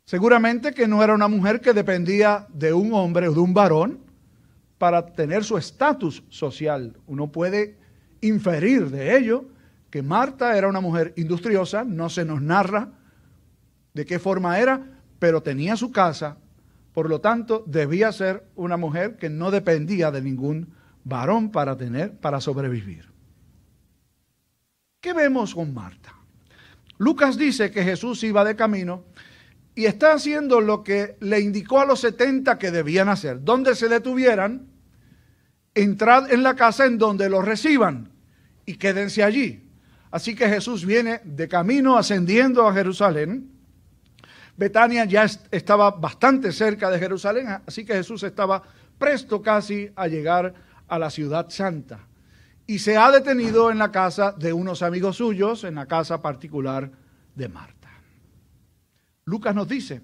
Seguramente 0.06 0.74
que 0.74 0.88
no 0.88 1.04
era 1.04 1.16
una 1.16 1.28
mujer 1.28 1.60
que 1.60 1.74
dependía 1.74 2.48
de 2.54 2.72
un 2.72 2.94
hombre 2.94 3.28
o 3.28 3.34
de 3.34 3.40
un 3.40 3.54
varón 3.54 4.05
para 4.86 5.04
tener 5.04 5.44
su 5.44 5.58
estatus 5.58 6.24
social. 6.30 6.96
Uno 7.08 7.32
puede 7.32 7.76
inferir 8.22 8.92
de 8.92 9.18
ello 9.18 9.46
que 9.90 10.04
Marta 10.04 10.56
era 10.56 10.68
una 10.68 10.80
mujer 10.80 11.12
industriosa, 11.18 11.84
no 11.84 12.08
se 12.08 12.24
nos 12.24 12.40
narra 12.40 12.92
de 13.96 14.06
qué 14.06 14.20
forma 14.20 14.60
era, 14.60 15.02
pero 15.18 15.42
tenía 15.42 15.76
su 15.76 15.92
casa, 15.92 16.38
por 16.94 17.10
lo 17.10 17.20
tanto 17.20 17.64
debía 17.66 18.12
ser 18.12 18.46
una 18.54 18.78
mujer 18.78 19.18
que 19.18 19.28
no 19.28 19.50
dependía 19.50 20.12
de 20.12 20.22
ningún 20.22 20.76
varón 21.04 21.50
para 21.50 21.76
tener 21.76 22.16
para 22.20 22.40
sobrevivir. 22.40 23.12
¿Qué 25.02 25.14
vemos 25.14 25.56
con 25.56 25.74
Marta? 25.74 26.14
Lucas 27.00 27.40
dice 27.40 27.72
que 27.72 27.84
Jesús 27.84 28.24
iba 28.24 28.44
de 28.44 28.56
camino 28.56 29.04
y 29.76 29.86
está 29.86 30.14
haciendo 30.14 30.62
lo 30.62 30.84
que 30.84 31.18
le 31.20 31.42
indicó 31.42 31.82
a 31.82 31.86
los 31.86 32.00
70 32.02 32.60
que 32.60 32.70
debían 32.70 33.10
hacer. 33.10 33.44
Donde 33.44 33.76
se 33.76 33.90
detuvieran, 33.90 34.75
entrad 35.76 36.32
en 36.32 36.42
la 36.42 36.56
casa 36.56 36.86
en 36.86 36.98
donde 36.98 37.30
los 37.30 37.46
reciban 37.46 38.10
y 38.66 38.76
quédense 38.76 39.24
allí. 39.24 39.62
Así 40.10 40.34
que 40.34 40.48
Jesús 40.48 40.86
viene 40.86 41.20
de 41.26 41.48
camino 41.48 41.98
ascendiendo 41.98 42.66
a 42.68 42.74
Jerusalén. 42.74 43.52
Betania 44.56 45.04
ya 45.04 45.26
estaba 45.52 45.92
bastante 45.92 46.54
cerca 46.54 46.90
de 46.90 46.98
Jerusalén, 46.98 47.48
así 47.68 47.84
que 47.84 47.94
Jesús 47.94 48.24
estaba 48.24 48.64
presto 48.98 49.42
casi 49.42 49.92
a 49.96 50.08
llegar 50.08 50.54
a 50.88 50.98
la 50.98 51.10
ciudad 51.10 51.50
santa. 51.50 52.00
Y 52.66 52.80
se 52.80 52.96
ha 52.96 53.12
detenido 53.12 53.70
en 53.70 53.78
la 53.78 53.92
casa 53.92 54.32
de 54.32 54.54
unos 54.54 54.82
amigos 54.82 55.18
suyos, 55.18 55.66
en 55.66 55.76
la 55.76 55.86
casa 55.86 56.22
particular 56.22 56.90
de 57.36 57.50
Marta. 57.50 57.90
Lucas 59.26 59.54
nos 59.54 59.68
dice 59.68 60.02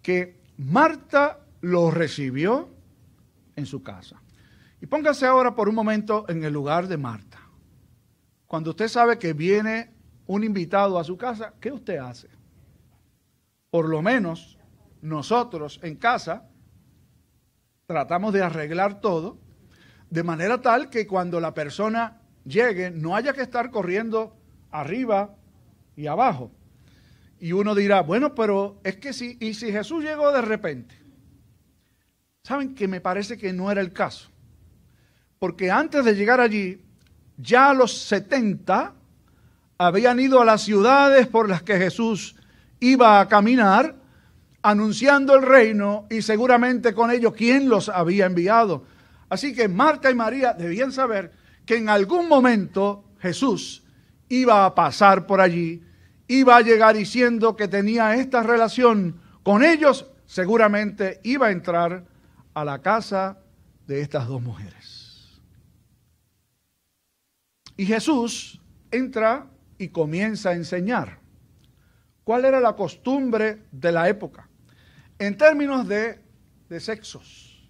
que 0.00 0.40
Marta 0.58 1.40
lo 1.62 1.90
recibió 1.90 2.68
en 3.56 3.66
su 3.66 3.82
casa. 3.82 4.20
Y 4.84 4.86
póngase 4.86 5.24
ahora 5.24 5.54
por 5.54 5.70
un 5.70 5.74
momento 5.74 6.26
en 6.28 6.44
el 6.44 6.52
lugar 6.52 6.86
de 6.88 6.98
Marta. 6.98 7.40
Cuando 8.46 8.68
usted 8.68 8.88
sabe 8.88 9.18
que 9.18 9.32
viene 9.32 9.94
un 10.26 10.44
invitado 10.44 10.98
a 10.98 11.04
su 11.04 11.16
casa, 11.16 11.54
¿qué 11.58 11.72
usted 11.72 11.96
hace? 11.96 12.28
Por 13.70 13.88
lo 13.88 14.02
menos 14.02 14.58
nosotros 15.00 15.80
en 15.82 15.96
casa 15.96 16.50
tratamos 17.86 18.34
de 18.34 18.42
arreglar 18.42 19.00
todo 19.00 19.38
de 20.10 20.22
manera 20.22 20.60
tal 20.60 20.90
que 20.90 21.06
cuando 21.06 21.40
la 21.40 21.54
persona 21.54 22.20
llegue 22.44 22.90
no 22.90 23.16
haya 23.16 23.32
que 23.32 23.40
estar 23.40 23.70
corriendo 23.70 24.36
arriba 24.70 25.34
y 25.96 26.08
abajo. 26.08 26.52
Y 27.38 27.52
uno 27.52 27.74
dirá, 27.74 28.02
bueno, 28.02 28.34
pero 28.34 28.82
es 28.84 28.96
que 28.96 29.14
si, 29.14 29.38
y 29.40 29.54
si 29.54 29.72
Jesús 29.72 30.04
llegó 30.04 30.30
de 30.30 30.42
repente. 30.42 30.94
¿Saben 32.42 32.74
que 32.74 32.86
me 32.86 33.00
parece 33.00 33.38
que 33.38 33.54
no 33.54 33.70
era 33.70 33.80
el 33.80 33.94
caso? 33.94 34.33
Porque 35.38 35.70
antes 35.70 36.04
de 36.04 36.14
llegar 36.14 36.40
allí, 36.40 36.80
ya 37.36 37.74
los 37.74 37.96
70 38.06 38.94
habían 39.78 40.20
ido 40.20 40.40
a 40.40 40.44
las 40.44 40.62
ciudades 40.62 41.26
por 41.26 41.48
las 41.48 41.62
que 41.62 41.76
Jesús 41.78 42.36
iba 42.80 43.20
a 43.20 43.28
caminar, 43.28 43.96
anunciando 44.62 45.34
el 45.34 45.42
reino 45.42 46.06
y 46.10 46.22
seguramente 46.22 46.94
con 46.94 47.10
ello 47.10 47.32
quién 47.32 47.68
los 47.68 47.88
había 47.88 48.26
enviado. 48.26 48.84
Así 49.28 49.54
que 49.54 49.68
Marta 49.68 50.10
y 50.10 50.14
María 50.14 50.52
debían 50.52 50.92
saber 50.92 51.32
que 51.66 51.76
en 51.76 51.88
algún 51.88 52.28
momento 52.28 53.04
Jesús 53.20 53.82
iba 54.28 54.64
a 54.64 54.74
pasar 54.74 55.26
por 55.26 55.40
allí, 55.40 55.82
iba 56.28 56.56
a 56.56 56.60
llegar 56.60 56.94
diciendo 56.94 57.56
que 57.56 57.68
tenía 57.68 58.14
esta 58.14 58.42
relación 58.42 59.20
con 59.42 59.62
ellos, 59.62 60.06
seguramente 60.26 61.20
iba 61.24 61.48
a 61.48 61.50
entrar 61.50 62.04
a 62.54 62.64
la 62.64 62.80
casa 62.80 63.38
de 63.86 64.00
estas 64.00 64.28
dos 64.28 64.40
mujeres. 64.40 64.93
Y 67.76 67.86
Jesús 67.86 68.60
entra 68.90 69.50
y 69.78 69.88
comienza 69.88 70.50
a 70.50 70.54
enseñar 70.54 71.18
cuál 72.22 72.44
era 72.44 72.60
la 72.60 72.74
costumbre 72.74 73.64
de 73.72 73.92
la 73.92 74.08
época 74.08 74.48
en 75.18 75.36
términos 75.36 75.86
de, 75.86 76.20
de 76.68 76.80
sexos. 76.80 77.68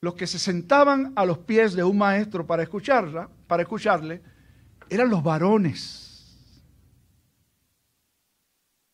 Los 0.00 0.14
que 0.14 0.26
se 0.26 0.38
sentaban 0.38 1.12
a 1.16 1.24
los 1.24 1.38
pies 1.38 1.74
de 1.74 1.82
un 1.82 1.98
maestro 1.98 2.46
para 2.46 2.62
escucharla, 2.62 3.28
para 3.46 3.62
escucharle, 3.62 4.22
eran 4.88 5.10
los 5.10 5.22
varones. 5.22 6.62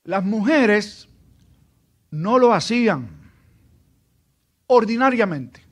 Las 0.04 0.24
mujeres 0.24 1.08
no 2.10 2.38
lo 2.38 2.52
hacían 2.52 3.08
ordinariamente. 4.66 5.62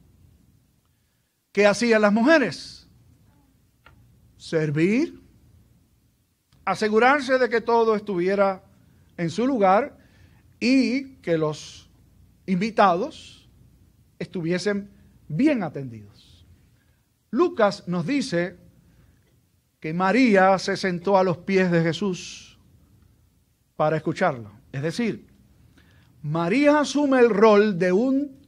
¿Qué 1.52 1.66
hacían 1.66 2.02
las 2.02 2.12
mujeres? 2.12 2.81
Servir, 4.42 5.20
asegurarse 6.64 7.38
de 7.38 7.48
que 7.48 7.60
todo 7.60 7.94
estuviera 7.94 8.64
en 9.16 9.30
su 9.30 9.46
lugar 9.46 9.96
y 10.58 11.14
que 11.18 11.38
los 11.38 11.88
invitados 12.46 13.48
estuviesen 14.18 14.90
bien 15.28 15.62
atendidos. 15.62 16.44
Lucas 17.30 17.84
nos 17.86 18.04
dice 18.04 18.58
que 19.78 19.94
María 19.94 20.58
se 20.58 20.76
sentó 20.76 21.16
a 21.16 21.22
los 21.22 21.38
pies 21.38 21.70
de 21.70 21.80
Jesús 21.80 22.58
para 23.76 23.96
escucharlo. 23.96 24.50
Es 24.72 24.82
decir, 24.82 25.24
María 26.20 26.80
asume 26.80 27.20
el 27.20 27.30
rol 27.30 27.78
de 27.78 27.92
un 27.92 28.40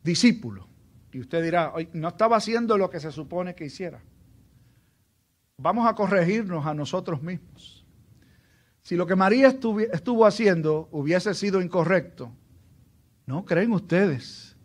discípulo. 0.00 0.68
Y 1.10 1.18
usted 1.18 1.42
dirá, 1.42 1.72
no 1.92 2.06
estaba 2.06 2.36
haciendo 2.36 2.78
lo 2.78 2.88
que 2.88 3.00
se 3.00 3.10
supone 3.10 3.56
que 3.56 3.64
hiciera. 3.64 4.00
Vamos 5.56 5.86
a 5.86 5.94
corregirnos 5.94 6.66
a 6.66 6.74
nosotros 6.74 7.22
mismos. 7.22 7.84
Si 8.82 8.96
lo 8.96 9.06
que 9.06 9.16
María 9.16 9.48
estuvo 9.48 10.26
haciendo 10.26 10.88
hubiese 10.90 11.32
sido 11.34 11.62
incorrecto, 11.62 12.30
¿no 13.26 13.44
creen 13.44 13.72
ustedes 13.72 14.56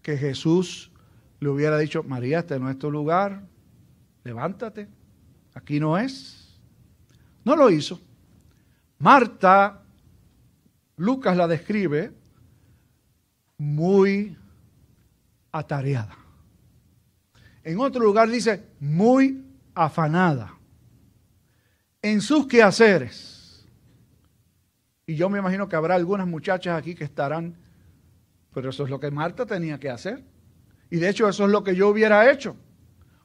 que 0.00 0.16
Jesús 0.16 0.90
le 1.38 1.48
hubiera 1.48 1.78
dicho, 1.78 2.02
María, 2.02 2.40
este 2.40 2.58
no 2.58 2.70
es 2.70 2.78
tu 2.78 2.90
lugar, 2.90 3.42
levántate, 4.24 4.88
aquí 5.54 5.78
no 5.78 5.96
es? 5.96 6.60
No 7.44 7.54
lo 7.54 7.70
hizo. 7.70 8.00
Marta, 8.98 9.82
Lucas 10.96 11.36
la 11.36 11.46
describe 11.46 12.12
muy 13.58 14.36
atareada. 15.52 16.16
En 17.62 17.78
otro 17.78 18.02
lugar 18.02 18.28
dice 18.28 18.64
muy 18.80 19.41
afanada 19.74 20.54
en 22.02 22.20
sus 22.20 22.46
quehaceres. 22.46 23.66
Y 25.06 25.14
yo 25.14 25.28
me 25.28 25.38
imagino 25.38 25.68
que 25.68 25.76
habrá 25.76 25.94
algunas 25.94 26.26
muchachas 26.26 26.78
aquí 26.78 26.94
que 26.94 27.04
estarán, 27.04 27.56
pero 28.52 28.70
eso 28.70 28.84
es 28.84 28.90
lo 28.90 29.00
que 29.00 29.10
Marta 29.10 29.46
tenía 29.46 29.78
que 29.78 29.90
hacer. 29.90 30.24
Y 30.90 30.96
de 30.96 31.08
hecho 31.08 31.28
eso 31.28 31.44
es 31.44 31.50
lo 31.50 31.64
que 31.64 31.74
yo 31.74 31.88
hubiera 31.88 32.30
hecho. 32.30 32.56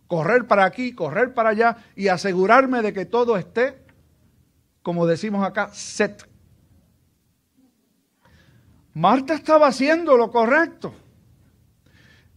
Correr 0.08 0.48
para 0.48 0.64
aquí, 0.64 0.94
correr 0.94 1.34
para 1.34 1.50
allá 1.50 1.78
y 1.96 2.08
asegurarme 2.08 2.82
de 2.82 2.94
que 2.94 3.06
todo 3.06 3.38
esté, 3.38 3.84
como 4.82 5.06
decimos 5.06 5.46
acá, 5.46 5.70
set. 5.74 6.28
Marta 8.94 9.34
estaba 9.34 9.68
haciendo 9.68 10.18
lo 10.18 10.32
correcto. 10.32 10.94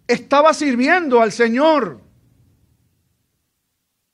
Estaba 0.07 0.53
sirviendo 0.53 1.23
al 1.23 1.33
Señor. 1.33 2.01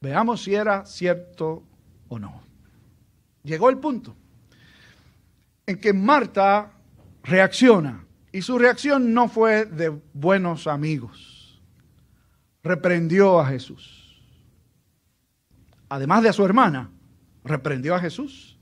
Veamos 0.00 0.42
si 0.42 0.54
era 0.54 0.85
cierto 0.85 1.62
o 2.09 2.18
no. 2.18 2.42
Llegó 3.42 3.70
el 3.70 3.78
punto 3.78 4.14
en 5.66 5.80
que 5.80 5.92
Marta 5.92 6.72
reacciona 7.22 8.04
y 8.32 8.42
su 8.42 8.59
reacción 8.59 9.14
no 9.14 9.28
fue 9.28 9.64
de 9.64 9.88
buenos 10.12 10.66
amigos. 10.66 11.61
Reprendió 12.62 13.40
a 13.40 13.46
Jesús. 13.46 14.22
Además 15.88 16.22
de 16.22 16.28
a 16.28 16.32
su 16.32 16.44
hermana, 16.44 16.90
reprendió 17.44 17.94
a 17.94 18.00
Jesús. 18.00 18.59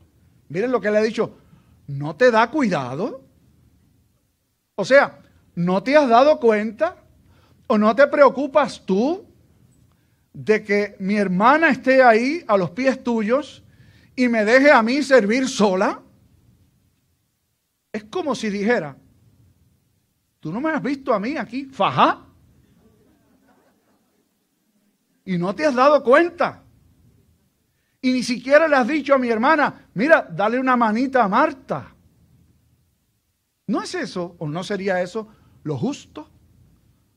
Miren 0.49 0.71
lo 0.71 0.81
que 0.81 0.91
le 0.91 0.99
ha 0.99 1.03
dicho, 1.03 1.37
¿no 1.87 2.15
te 2.17 2.31
da 2.31 2.51
cuidado? 2.51 3.25
O 4.77 4.85
sea, 4.85 5.21
¿no 5.55 5.83
te 5.83 5.97
has 5.97 6.09
dado 6.09 6.39
cuenta 6.39 6.97
o 7.67 7.79
no 7.79 7.95
te 7.97 8.07
preocupas 8.07 8.85
tú 8.85 9.27
de 10.35 10.65
que 10.65 10.97
mi 10.99 11.17
hermana 11.17 11.71
esté 11.71 12.03
ahí 12.03 12.45
a 12.47 12.57
los 12.57 12.71
pies 12.71 13.03
tuyos 13.03 13.63
y 14.17 14.29
me 14.29 14.45
deje 14.45 14.71
a 14.71 14.83
mí 14.83 15.03
servir 15.03 15.49
sola? 15.49 16.03
Es 17.93 18.05
como 18.05 18.35
si 18.35 18.51
dijera, 18.51 18.97
tú 20.41 20.53
no 20.53 20.61
me 20.61 20.71
has 20.71 20.83
visto 20.83 21.15
a 21.15 21.21
mí 21.21 21.37
aquí, 21.37 21.67
faja. 21.67 22.27
Y 25.25 25.39
no 25.39 25.55
te 25.55 25.65
has 25.65 25.75
dado 25.75 26.03
cuenta. 26.03 26.63
Y 28.03 28.13
ni 28.13 28.23
siquiera 28.23 28.69
le 28.69 28.77
has 28.77 28.87
dicho 28.87 29.15
a 29.15 29.19
mi 29.19 29.31
hermana, 29.31 29.87
mira, 29.95 30.29
dale 30.31 30.59
una 30.59 30.77
manita 30.77 31.25
a 31.25 31.29
Marta. 31.29 31.95
¿No 33.67 33.83
es 33.83 33.95
eso, 33.95 34.37
o 34.39 34.49
no 34.49 34.63
sería 34.63 35.01
eso, 35.01 35.29
lo 35.63 35.79
justo, 35.79 36.29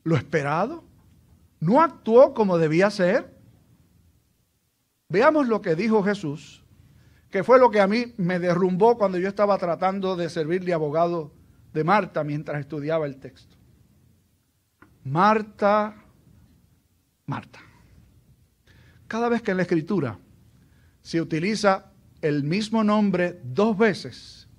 lo 0.03 0.15
esperado? 0.15 0.86
No 1.59 1.81
actuó 1.81 2.33
como 2.33 2.57
debía 2.57 2.89
ser. 2.89 3.35
Veamos 5.09 5.47
lo 5.47 5.61
que 5.61 5.75
dijo 5.75 6.03
Jesús, 6.03 6.63
que 7.29 7.43
fue 7.43 7.59
lo 7.59 7.69
que 7.69 7.79
a 7.79 7.87
mí 7.87 8.13
me 8.17 8.39
derrumbó 8.39 8.97
cuando 8.97 9.17
yo 9.17 9.27
estaba 9.27 9.57
tratando 9.57 10.15
de 10.15 10.29
servirle 10.29 10.73
abogado 10.73 11.33
de 11.73 11.83
Marta 11.83 12.23
mientras 12.23 12.59
estudiaba 12.59 13.05
el 13.05 13.17
texto. 13.17 13.55
Marta, 15.03 15.95
Marta. 17.25 17.59
Cada 19.07 19.29
vez 19.29 19.41
que 19.41 19.51
en 19.51 19.57
la 19.57 19.63
escritura 19.63 20.19
se 21.01 21.21
utiliza 21.21 21.91
el 22.21 22.43
mismo 22.43 22.83
nombre 22.83 23.39
dos 23.43 23.77
veces, 23.77 24.49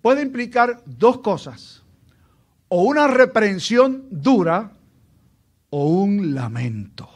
puede 0.00 0.22
implicar 0.22 0.82
dos 0.86 1.18
cosas. 1.18 1.82
O 2.68 2.82
una 2.84 3.08
reprensión 3.08 4.06
dura, 4.10 4.72
o 5.76 5.88
un 5.88 6.36
lamento. 6.36 7.08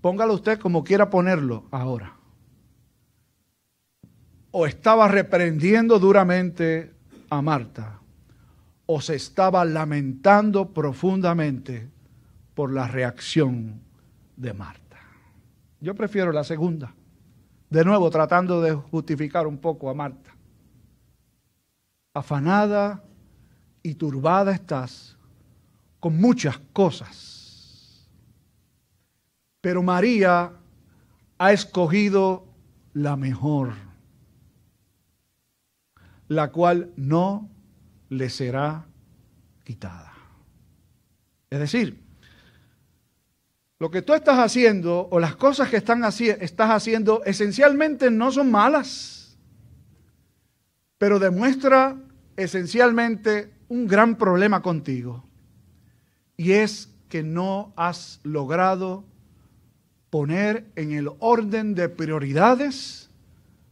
Póngalo 0.00 0.32
usted 0.32 0.58
como 0.58 0.82
quiera 0.82 1.10
ponerlo 1.10 1.66
ahora. 1.70 2.16
O 4.52 4.66
estaba 4.66 5.06
reprendiendo 5.06 5.98
duramente 5.98 6.94
a 7.28 7.42
Marta, 7.42 8.00
o 8.86 9.02
se 9.02 9.16
estaba 9.16 9.66
lamentando 9.66 10.72
profundamente 10.72 11.90
por 12.54 12.72
la 12.72 12.88
reacción 12.88 13.82
de 14.38 14.54
Marta. 14.54 14.96
Yo 15.78 15.94
prefiero 15.94 16.32
la 16.32 16.44
segunda. 16.44 16.94
De 17.68 17.84
nuevo, 17.84 18.08
tratando 18.08 18.62
de 18.62 18.72
justificar 18.72 19.46
un 19.46 19.58
poco 19.58 19.90
a 19.90 19.94
Marta. 19.94 20.34
Afanada 22.14 23.04
y 23.82 23.96
turbada 23.96 24.50
estás 24.50 25.18
con 26.04 26.20
muchas 26.20 26.58
cosas. 26.74 28.06
Pero 29.62 29.82
María 29.82 30.52
ha 31.38 31.52
escogido 31.54 32.46
la 32.92 33.16
mejor, 33.16 33.72
la 36.28 36.52
cual 36.52 36.92
no 36.96 37.48
le 38.10 38.28
será 38.28 38.84
quitada. 39.64 40.12
Es 41.48 41.60
decir, 41.60 42.04
lo 43.78 43.90
que 43.90 44.02
tú 44.02 44.12
estás 44.12 44.38
haciendo 44.38 45.08
o 45.10 45.18
las 45.18 45.36
cosas 45.36 45.70
que 45.70 45.78
están 45.78 46.04
estás 46.04 46.70
haciendo 46.70 47.24
esencialmente 47.24 48.10
no 48.10 48.30
son 48.30 48.50
malas, 48.50 49.38
pero 50.98 51.18
demuestra 51.18 51.96
esencialmente 52.36 53.54
un 53.68 53.86
gran 53.86 54.16
problema 54.16 54.60
contigo 54.60 55.24
y 56.36 56.52
es 56.52 56.88
que 57.08 57.22
no 57.22 57.72
has 57.76 58.20
logrado 58.22 59.04
poner 60.10 60.66
en 60.76 60.92
el 60.92 61.10
orden 61.18 61.74
de 61.74 61.88
prioridades 61.88 63.10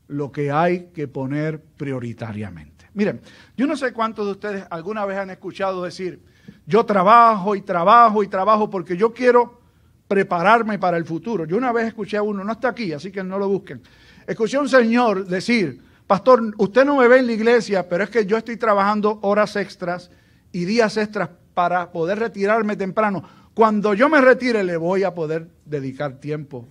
lo 0.08 0.32
que 0.32 0.50
hay 0.50 0.90
que 0.94 1.08
poner 1.08 1.60
prioritariamente. 1.60 2.88
Miren, 2.94 3.20
yo 3.56 3.66
no 3.66 3.76
sé 3.76 3.92
cuántos 3.92 4.26
de 4.26 4.32
ustedes 4.32 4.64
alguna 4.70 5.04
vez 5.06 5.18
han 5.18 5.30
escuchado 5.30 5.82
decir, 5.82 6.20
yo 6.66 6.84
trabajo 6.84 7.56
y 7.56 7.62
trabajo 7.62 8.22
y 8.22 8.28
trabajo 8.28 8.68
porque 8.68 8.96
yo 8.96 9.12
quiero 9.12 9.60
prepararme 10.06 10.78
para 10.78 10.96
el 10.96 11.04
futuro. 11.04 11.46
Yo 11.46 11.56
una 11.56 11.72
vez 11.72 11.86
escuché 11.86 12.16
a 12.16 12.22
uno, 12.22 12.44
no 12.44 12.52
está 12.52 12.68
aquí, 12.68 12.92
así 12.92 13.10
que 13.10 13.24
no 13.24 13.38
lo 13.38 13.48
busquen. 13.48 13.80
Escuché 14.26 14.58
a 14.58 14.60
un 14.60 14.68
señor 14.68 15.26
decir, 15.26 15.80
pastor, 16.06 16.54
usted 16.58 16.84
no 16.84 16.98
me 16.98 17.08
ve 17.08 17.18
en 17.18 17.26
la 17.26 17.32
iglesia, 17.32 17.88
pero 17.88 18.04
es 18.04 18.10
que 18.10 18.26
yo 18.26 18.36
estoy 18.36 18.56
trabajando 18.56 19.18
horas 19.22 19.56
extras 19.56 20.10
y 20.52 20.64
días 20.66 20.96
extras 20.96 21.30
para 21.54 21.90
poder 21.92 22.18
retirarme 22.18 22.76
temprano. 22.76 23.22
Cuando 23.54 23.94
yo 23.94 24.08
me 24.08 24.20
retire 24.20 24.64
le 24.64 24.76
voy 24.76 25.04
a 25.04 25.14
poder 25.14 25.48
dedicar 25.64 26.18
tiempo 26.20 26.66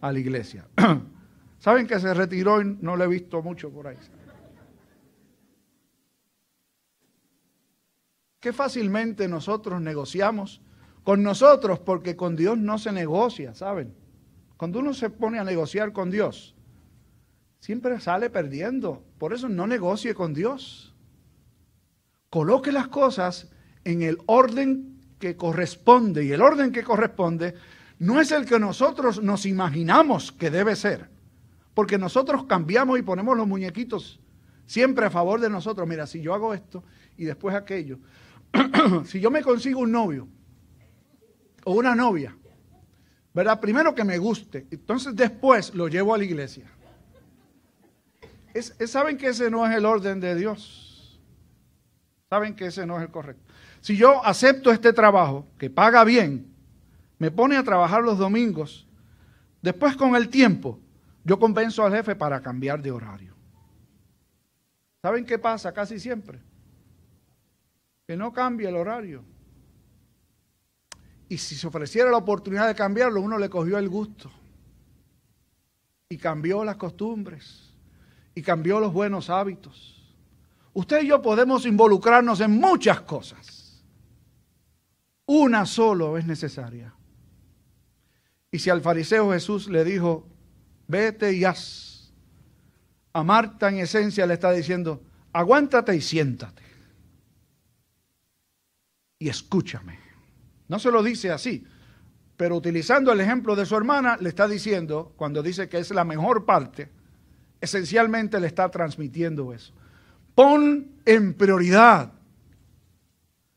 a 0.00 0.12
la 0.12 0.18
iglesia. 0.18 0.66
¿Saben 1.58 1.86
que 1.86 1.98
se 1.98 2.12
retiró 2.14 2.60
y 2.60 2.76
no 2.80 2.96
lo 2.96 3.04
he 3.04 3.08
visto 3.08 3.42
mucho 3.42 3.70
por 3.70 3.88
ahí? 3.88 3.96
Qué 8.40 8.52
fácilmente 8.52 9.26
nosotros 9.26 9.80
negociamos 9.80 10.60
con 11.02 11.22
nosotros 11.22 11.78
porque 11.80 12.16
con 12.16 12.36
Dios 12.36 12.58
no 12.58 12.78
se 12.78 12.92
negocia, 12.92 13.54
¿saben? 13.54 13.94
Cuando 14.56 14.78
uno 14.78 14.94
se 14.94 15.10
pone 15.10 15.38
a 15.38 15.44
negociar 15.44 15.92
con 15.92 16.10
Dios, 16.10 16.54
siempre 17.60 18.00
sale 18.00 18.30
perdiendo. 18.30 19.02
Por 19.18 19.32
eso 19.32 19.48
no 19.48 19.66
negocie 19.66 20.14
con 20.14 20.34
Dios. 20.34 20.94
Coloque 22.30 22.72
las 22.72 22.88
cosas 22.88 23.50
en 23.86 24.02
el 24.02 24.18
orden 24.26 24.98
que 25.18 25.36
corresponde. 25.36 26.24
Y 26.24 26.32
el 26.32 26.42
orden 26.42 26.72
que 26.72 26.82
corresponde 26.82 27.54
no 28.00 28.20
es 28.20 28.32
el 28.32 28.44
que 28.44 28.58
nosotros 28.58 29.22
nos 29.22 29.46
imaginamos 29.46 30.32
que 30.32 30.50
debe 30.50 30.74
ser. 30.74 31.08
Porque 31.72 31.96
nosotros 31.96 32.44
cambiamos 32.44 32.98
y 32.98 33.02
ponemos 33.02 33.36
los 33.36 33.46
muñequitos 33.46 34.20
siempre 34.66 35.06
a 35.06 35.10
favor 35.10 35.40
de 35.40 35.48
nosotros. 35.48 35.86
Mira, 35.86 36.06
si 36.06 36.20
yo 36.20 36.34
hago 36.34 36.52
esto 36.52 36.82
y 37.16 37.24
después 37.24 37.54
aquello. 37.54 37.98
si 39.04 39.20
yo 39.20 39.30
me 39.30 39.42
consigo 39.42 39.80
un 39.80 39.92
novio 39.92 40.26
o 41.64 41.74
una 41.74 41.94
novia, 41.94 42.36
¿verdad? 43.32 43.60
Primero 43.60 43.94
que 43.94 44.02
me 44.02 44.18
guste, 44.18 44.66
entonces 44.70 45.14
después 45.14 45.74
lo 45.74 45.86
llevo 45.86 46.12
a 46.12 46.18
la 46.18 46.24
iglesia. 46.24 46.66
¿Saben 48.86 49.16
que 49.16 49.28
ese 49.28 49.50
no 49.50 49.64
es 49.66 49.76
el 49.76 49.84
orden 49.84 50.18
de 50.18 50.34
Dios? 50.34 51.20
¿Saben 52.28 52.56
que 52.56 52.66
ese 52.66 52.86
no 52.86 52.96
es 52.96 53.02
el 53.02 53.10
correcto? 53.10 53.46
Si 53.86 53.96
yo 53.96 54.20
acepto 54.26 54.72
este 54.72 54.92
trabajo, 54.92 55.46
que 55.58 55.70
paga 55.70 56.02
bien, 56.02 56.52
me 57.20 57.30
pone 57.30 57.56
a 57.56 57.62
trabajar 57.62 58.02
los 58.02 58.18
domingos, 58.18 58.84
después 59.62 59.96
con 59.96 60.16
el 60.16 60.28
tiempo, 60.28 60.80
yo 61.22 61.38
convenzo 61.38 61.84
al 61.84 61.92
jefe 61.92 62.16
para 62.16 62.40
cambiar 62.40 62.82
de 62.82 62.90
horario. 62.90 63.36
¿Saben 65.00 65.24
qué 65.24 65.38
pasa 65.38 65.72
casi 65.72 66.00
siempre? 66.00 66.40
Que 68.08 68.16
no 68.16 68.32
cambia 68.32 68.70
el 68.70 68.76
horario. 68.76 69.22
Y 71.28 71.38
si 71.38 71.54
se 71.54 71.68
ofreciera 71.68 72.10
la 72.10 72.16
oportunidad 72.16 72.66
de 72.66 72.74
cambiarlo, 72.74 73.20
uno 73.20 73.38
le 73.38 73.48
cogió 73.48 73.78
el 73.78 73.88
gusto. 73.88 74.32
Y 76.08 76.16
cambió 76.18 76.64
las 76.64 76.74
costumbres 76.74 77.72
y 78.34 78.42
cambió 78.42 78.80
los 78.80 78.92
buenos 78.92 79.30
hábitos. 79.30 80.12
Usted 80.72 81.04
y 81.04 81.06
yo 81.06 81.22
podemos 81.22 81.64
involucrarnos 81.66 82.40
en 82.40 82.50
muchas 82.50 83.02
cosas. 83.02 83.65
Una 85.26 85.66
solo 85.66 86.16
es 86.16 86.26
necesaria. 86.26 86.94
Y 88.50 88.58
si 88.58 88.70
al 88.70 88.80
fariseo 88.80 89.32
Jesús 89.32 89.68
le 89.68 89.84
dijo, 89.84 90.26
vete 90.86 91.32
y 91.32 91.44
haz, 91.44 92.12
a 93.12 93.22
Marta 93.22 93.68
en 93.68 93.78
esencia 93.78 94.26
le 94.26 94.34
está 94.34 94.52
diciendo, 94.52 95.02
aguántate 95.32 95.96
y 95.96 96.00
siéntate. 96.00 96.62
Y 99.18 99.28
escúchame. 99.28 99.98
No 100.68 100.78
se 100.78 100.90
lo 100.90 101.02
dice 101.02 101.30
así, 101.30 101.66
pero 102.36 102.56
utilizando 102.56 103.12
el 103.12 103.20
ejemplo 103.20 103.56
de 103.56 103.66
su 103.66 103.76
hermana, 103.76 104.16
le 104.20 104.28
está 104.28 104.46
diciendo, 104.46 105.12
cuando 105.16 105.42
dice 105.42 105.68
que 105.68 105.78
es 105.78 105.90
la 105.90 106.04
mejor 106.04 106.44
parte, 106.44 106.90
esencialmente 107.60 108.38
le 108.38 108.46
está 108.46 108.70
transmitiendo 108.70 109.52
eso. 109.52 109.72
Pon 110.34 111.00
en 111.04 111.34
prioridad 111.34 112.12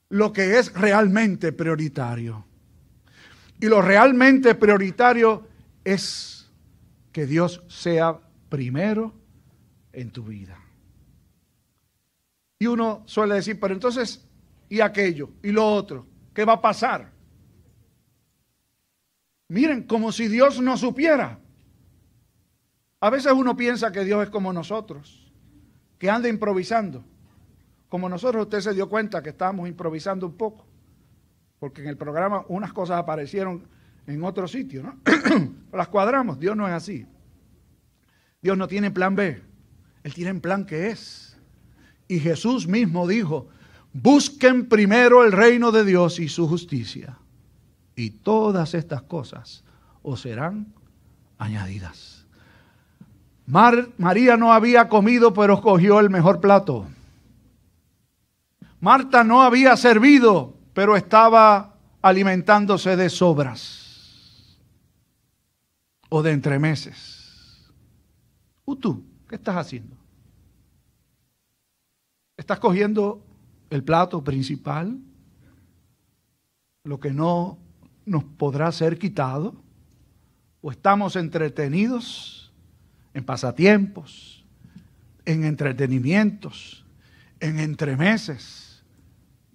lo 0.09 0.33
que 0.33 0.57
es 0.59 0.73
realmente 0.73 1.51
prioritario. 1.51 2.45
Y 3.59 3.67
lo 3.67 3.81
realmente 3.81 4.55
prioritario 4.55 5.47
es 5.83 6.49
que 7.11 7.25
Dios 7.25 7.63
sea 7.67 8.19
primero 8.49 9.13
en 9.93 10.11
tu 10.11 10.23
vida. 10.23 10.57
Y 12.57 12.67
uno 12.67 13.03
suele 13.05 13.35
decir, 13.35 13.59
pero 13.59 13.73
entonces, 13.73 14.25
¿y 14.67 14.81
aquello? 14.81 15.29
¿Y 15.43 15.51
lo 15.51 15.65
otro? 15.65 16.05
¿Qué 16.33 16.43
va 16.43 16.53
a 16.53 16.61
pasar? 16.61 17.11
Miren, 19.47 19.83
como 19.83 20.11
si 20.11 20.27
Dios 20.27 20.61
no 20.61 20.77
supiera. 20.77 21.39
A 22.99 23.09
veces 23.09 23.31
uno 23.31 23.55
piensa 23.55 23.91
que 23.91 24.03
Dios 24.03 24.23
es 24.23 24.29
como 24.29 24.51
nosotros, 24.51 25.31
que 25.97 26.09
anda 26.09 26.27
improvisando. 26.27 27.03
Como 27.89 28.07
nosotros, 28.07 28.43
usted 28.43 28.61
se 28.61 28.73
dio 28.73 28.87
cuenta 28.87 29.21
que 29.21 29.29
estábamos 29.29 29.67
improvisando 29.67 30.27
un 30.27 30.37
poco, 30.37 30.65
porque 31.59 31.81
en 31.81 31.87
el 31.89 31.97
programa 31.97 32.45
unas 32.47 32.71
cosas 32.71 32.99
aparecieron 32.99 33.63
en 34.05 34.23
otro 34.23 34.47
sitio, 34.47 34.83
¿no? 34.83 34.99
Las 35.73 35.87
cuadramos, 35.87 36.39
Dios 36.39 36.55
no 36.55 36.67
es 36.67 36.73
así. 36.73 37.05
Dios 38.41 38.57
no 38.57 38.67
tiene 38.67 38.91
plan 38.91 39.15
B, 39.15 39.41
Él 40.03 40.13
tiene 40.13 40.33
plan 40.35 40.65
que 40.65 40.89
es. 40.89 41.37
Y 42.07 42.19
Jesús 42.19 42.67
mismo 42.67 43.07
dijo, 43.07 43.49
busquen 43.91 44.69
primero 44.69 45.23
el 45.25 45.31
reino 45.31 45.71
de 45.71 45.83
Dios 45.83 46.19
y 46.19 46.29
su 46.29 46.47
justicia, 46.47 47.17
y 47.95 48.11
todas 48.11 48.73
estas 48.75 49.01
cosas 49.01 49.63
os 50.03 50.21
serán 50.21 50.73
añadidas. 51.37 52.25
María 53.45 54.37
no 54.37 54.53
había 54.53 54.87
comido, 54.89 55.33
pero 55.33 55.55
escogió 55.55 55.99
el 55.99 56.11
mejor 56.11 56.39
plato. 56.39 56.85
Marta 58.79 59.23
no 59.23 59.41
había 59.41 59.75
servido, 59.77 60.57
pero 60.73 60.95
estaba 60.95 61.75
alimentándose 62.01 62.95
de 62.95 63.09
sobras 63.09 64.57
o 66.09 66.21
de 66.23 66.31
entremeses. 66.31 67.69
¿Y 68.65 68.75
tú 68.77 69.03
qué 69.27 69.35
estás 69.35 69.57
haciendo? 69.57 69.97
¿Estás 72.37 72.59
cogiendo 72.59 73.23
el 73.69 73.83
plato 73.83 74.23
principal? 74.23 74.97
Lo 76.83 76.99
que 76.99 77.11
no 77.11 77.57
nos 78.05 78.23
podrá 78.23 78.71
ser 78.71 78.97
quitado. 78.97 79.55
¿O 80.61 80.71
estamos 80.71 81.15
entretenidos? 81.15 82.39
en 83.13 83.23
pasatiempos, 83.23 84.45
en 85.25 85.43
entretenimientos, 85.43 86.85
en 87.39 87.59
entremeses 87.59 88.68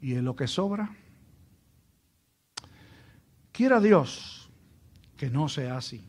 y 0.04 0.16
en 0.16 0.24
lo 0.26 0.36
que 0.36 0.46
sobra. 0.46 0.94
Quiera 3.52 3.80
Dios 3.80 4.50
que 5.16 5.30
no 5.30 5.48
sea 5.48 5.78
así. 5.78 6.04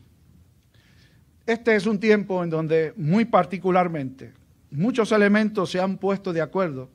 Este 1.46 1.74
es 1.74 1.86
un 1.86 1.98
tiempo 1.98 2.44
en 2.44 2.50
donde 2.50 2.92
muy 2.98 3.24
particularmente 3.24 4.34
muchos 4.70 5.12
elementos 5.12 5.70
se 5.70 5.80
han 5.80 5.96
puesto 5.96 6.34
de 6.34 6.42
acuerdo 6.42 6.90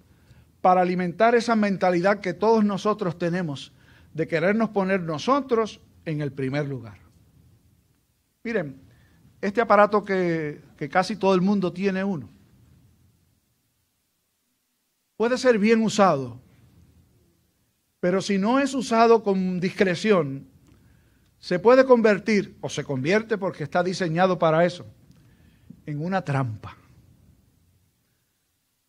para 0.61 0.81
alimentar 0.81 1.33
esa 1.33 1.55
mentalidad 1.55 2.19
que 2.19 2.35
todos 2.35 2.63
nosotros 2.63 3.17
tenemos 3.17 3.73
de 4.13 4.27
querernos 4.27 4.69
poner 4.69 5.01
nosotros 5.01 5.81
en 6.05 6.21
el 6.21 6.31
primer 6.31 6.67
lugar. 6.67 6.99
Miren, 8.43 8.79
este 9.41 9.59
aparato 9.59 10.05
que, 10.05 10.61
casi 10.91 11.15
todo 11.15 11.33
el 11.33 11.41
mundo 11.41 11.73
tiene 11.73 12.03
uno. 12.03 12.29
Puede 15.17 15.39
ser 15.39 15.57
bien 15.57 15.81
usado, 15.81 16.39
pero 18.01 18.21
si 18.21 18.37
no 18.37 18.59
es 18.59 18.73
usado 18.73 19.23
con 19.23 19.61
discreción, 19.61 20.45
se 21.39 21.57
puede 21.57 21.85
convertir, 21.85 22.57
o 22.59 22.67
se 22.67 22.83
convierte 22.83 23.37
porque 23.37 23.63
está 23.63 23.81
diseñado 23.81 24.37
para 24.37 24.65
eso, 24.65 24.85
en 25.85 26.03
una 26.03 26.21
trampa. 26.21 26.75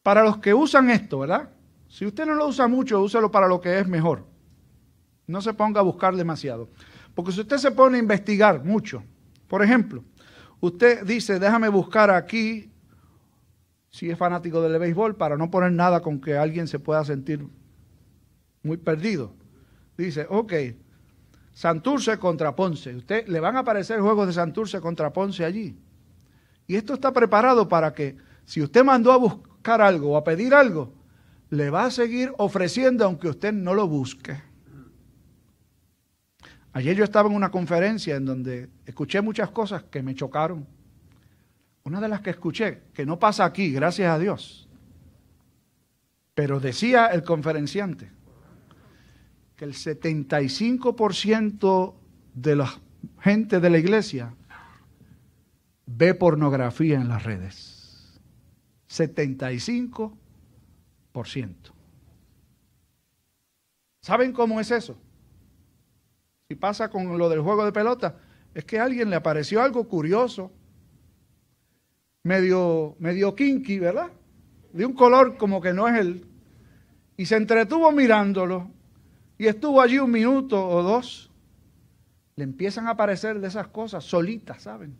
Para 0.02 0.24
los 0.24 0.38
que 0.38 0.52
usan 0.52 0.90
esto, 0.90 1.20
¿verdad? 1.20 1.50
Si 1.86 2.04
usted 2.04 2.26
no 2.26 2.34
lo 2.34 2.48
usa 2.48 2.66
mucho, 2.66 3.00
úselo 3.00 3.30
para 3.30 3.46
lo 3.46 3.60
que 3.60 3.78
es 3.78 3.86
mejor. 3.86 4.26
No 5.28 5.40
se 5.40 5.54
ponga 5.54 5.78
a 5.78 5.84
buscar 5.84 6.16
demasiado. 6.16 6.68
Porque 7.14 7.30
si 7.30 7.42
usted 7.42 7.58
se 7.58 7.70
pone 7.70 7.98
a 7.98 8.00
investigar 8.00 8.64
mucho, 8.64 9.04
por 9.46 9.62
ejemplo, 9.62 10.02
Usted 10.62 11.04
dice, 11.04 11.40
déjame 11.40 11.68
buscar 11.68 12.08
aquí, 12.12 12.70
si 13.90 14.08
es 14.08 14.16
fanático 14.16 14.62
del 14.62 14.78
béisbol, 14.78 15.16
para 15.16 15.36
no 15.36 15.50
poner 15.50 15.72
nada 15.72 16.02
con 16.02 16.20
que 16.20 16.36
alguien 16.36 16.68
se 16.68 16.78
pueda 16.78 17.04
sentir 17.04 17.44
muy 18.62 18.76
perdido. 18.76 19.34
Dice, 19.96 20.26
ok, 20.28 20.52
Santurce 21.52 22.18
contra 22.18 22.56
Ponce. 22.56 22.94
Usted 22.94 23.26
le 23.28 23.40
van 23.40 23.56
a 23.56 23.60
aparecer 23.60 24.00
juegos 24.00 24.26
de 24.26 24.32
Santurce 24.32 24.80
contra 24.80 25.12
Ponce 25.12 25.44
allí. 25.44 25.76
Y 26.66 26.76
esto 26.76 26.94
está 26.94 27.12
preparado 27.12 27.68
para 27.68 27.92
que 27.92 28.16
si 28.44 28.62
usted 28.62 28.84
mandó 28.84 29.12
a 29.12 29.18
buscar 29.18 29.80
algo 29.82 30.12
o 30.12 30.16
a 30.16 30.24
pedir 30.24 30.54
algo, 30.54 30.92
le 31.50 31.68
va 31.68 31.84
a 31.84 31.90
seguir 31.90 32.32
ofreciendo 32.38 33.04
aunque 33.04 33.28
usted 33.28 33.52
no 33.52 33.74
lo 33.74 33.86
busque. 33.86 34.40
Ayer 36.72 36.96
yo 36.96 37.04
estaba 37.04 37.28
en 37.28 37.36
una 37.36 37.50
conferencia 37.50 38.16
en 38.16 38.24
donde 38.24 38.70
escuché 38.86 39.20
muchas 39.20 39.50
cosas 39.50 39.82
que 39.84 40.02
me 40.02 40.14
chocaron. 40.14 40.66
Una 41.84 42.00
de 42.00 42.08
las 42.08 42.22
que 42.22 42.30
escuché, 42.30 42.84
que 42.94 43.04
no 43.04 43.18
pasa 43.18 43.44
aquí, 43.44 43.72
gracias 43.72 44.10
a 44.10 44.18
Dios, 44.18 44.68
pero 46.34 46.60
decía 46.60 47.08
el 47.08 47.24
conferenciante 47.24 48.21
que 49.62 49.66
el 49.66 49.74
75% 49.74 51.94
de 52.34 52.56
la 52.56 52.80
gente 53.20 53.60
de 53.60 53.70
la 53.70 53.78
iglesia 53.78 54.34
ve 55.86 56.14
pornografía 56.14 56.96
en 56.96 57.06
las 57.06 57.22
redes. 57.22 58.20
75%. 58.88 61.54
¿Saben 64.00 64.32
cómo 64.32 64.58
es 64.58 64.72
eso? 64.72 64.98
Si 66.48 66.56
pasa 66.56 66.90
con 66.90 67.16
lo 67.16 67.28
del 67.28 67.42
juego 67.42 67.64
de 67.64 67.70
pelota, 67.70 68.16
es 68.54 68.64
que 68.64 68.80
a 68.80 68.84
alguien 68.84 69.10
le 69.10 69.16
apareció 69.16 69.62
algo 69.62 69.86
curioso, 69.86 70.50
medio, 72.24 72.96
medio 72.98 73.36
kinky, 73.36 73.78
¿verdad? 73.78 74.10
De 74.72 74.84
un 74.84 74.94
color 74.94 75.36
como 75.36 75.60
que 75.60 75.72
no 75.72 75.86
es 75.86 76.00
el... 76.00 76.26
Y 77.16 77.26
se 77.26 77.36
entretuvo 77.36 77.92
mirándolo 77.92 78.81
y 79.42 79.48
estuvo 79.48 79.80
allí 79.80 79.98
un 79.98 80.12
minuto 80.12 80.64
o 80.64 80.84
dos. 80.84 81.28
Le 82.36 82.44
empiezan 82.44 82.86
a 82.86 82.90
aparecer 82.90 83.40
de 83.40 83.48
esas 83.48 83.66
cosas 83.66 84.04
solitas, 84.04 84.62
¿saben? 84.62 84.96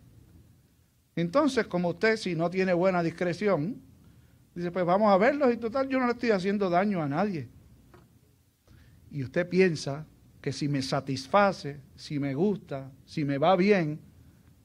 Entonces, 1.14 1.68
como 1.68 1.90
usted, 1.90 2.16
si 2.16 2.34
no 2.34 2.50
tiene 2.50 2.72
buena 2.72 3.04
discreción, 3.04 3.80
dice, 4.52 4.72
pues 4.72 4.84
vamos 4.84 5.12
a 5.12 5.16
verlos 5.16 5.54
y 5.54 5.58
total, 5.58 5.88
yo 5.88 6.00
no 6.00 6.06
le 6.06 6.14
estoy 6.14 6.32
haciendo 6.32 6.68
daño 6.70 7.00
a 7.00 7.08
nadie. 7.08 7.48
Y 9.12 9.22
usted 9.22 9.48
piensa 9.48 10.06
que 10.40 10.52
si 10.52 10.66
me 10.66 10.82
satisface, 10.82 11.78
si 11.94 12.18
me 12.18 12.34
gusta, 12.34 12.90
si 13.06 13.24
me 13.24 13.38
va 13.38 13.54
bien, 13.54 14.00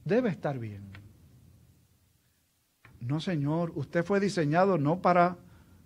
debe 0.04 0.30
estar 0.30 0.58
bien. 0.58 0.82
No, 3.00 3.20
Señor, 3.20 3.74
usted 3.76 4.04
fue 4.04 4.20
diseñado 4.20 4.80
no 4.80 5.04
para 5.04 5.38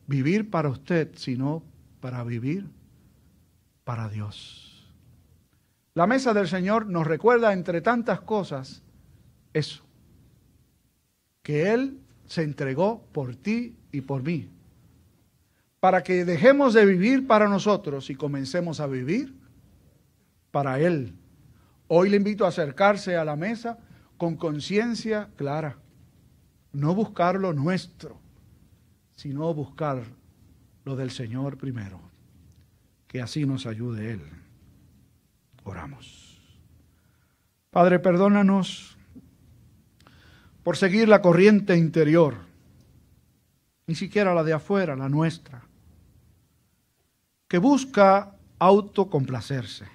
vivir 0.08 0.50
para 0.50 0.70
usted, 0.70 1.10
sino 1.16 1.62
para 2.00 2.24
vivir 2.24 2.70
para 3.84 4.10
Dios. 4.10 4.92
La 5.94 6.08
mesa 6.08 6.34
del 6.34 6.48
Señor 6.48 6.88
nos 6.88 7.06
recuerda, 7.06 7.54
entre 7.54 7.82
tantas 7.82 8.22
cosas, 8.22 8.82
eso 9.54 9.84
que 11.44 11.74
Él 11.74 12.00
se 12.26 12.44
entregó 12.44 13.04
por 13.12 13.36
ti 13.36 13.76
y 13.92 14.02
por 14.02 14.24
mí, 14.24 14.50
para 15.80 16.04
que 16.04 16.24
dejemos 16.26 16.74
de 16.74 16.86
vivir 16.86 17.28
para 17.28 17.48
nosotros 17.48 18.10
y 18.10 18.16
comencemos 18.16 18.80
a 18.80 18.88
vivir 18.88 19.36
para 20.52 20.80
Él. 20.80 21.16
Hoy 21.88 22.10
le 22.10 22.18
invito 22.18 22.46
a 22.46 22.50
acercarse 22.50 23.18
a 23.18 23.26
la 23.26 23.36
mesa 23.36 23.80
con 24.18 24.36
conciencia 24.36 25.30
clara, 25.36 25.78
no 26.72 26.94
buscar 26.94 27.36
lo 27.36 27.54
nuestro, 27.54 28.20
sino 29.14 29.54
buscar 29.54 30.04
lo 30.86 30.96
del 30.96 31.12
Señor 31.12 31.58
primero, 31.58 32.00
que 33.12 33.22
así 33.22 33.46
nos 33.46 33.66
ayude 33.66 34.14
Él. 34.14 34.22
Oramos. 35.66 36.40
Padre, 37.70 38.00
perdónanos 38.00 38.96
por 40.64 40.78
seguir 40.78 41.10
la 41.10 41.22
corriente 41.22 41.76
interior, 41.76 42.38
ni 43.86 43.96
siquiera 43.96 44.34
la 44.34 44.46
de 44.46 44.54
afuera, 44.54 44.96
la 44.96 45.10
nuestra, 45.10 45.62
que 47.50 47.58
busca 47.58 48.34
autocomplacerse, 48.60 49.88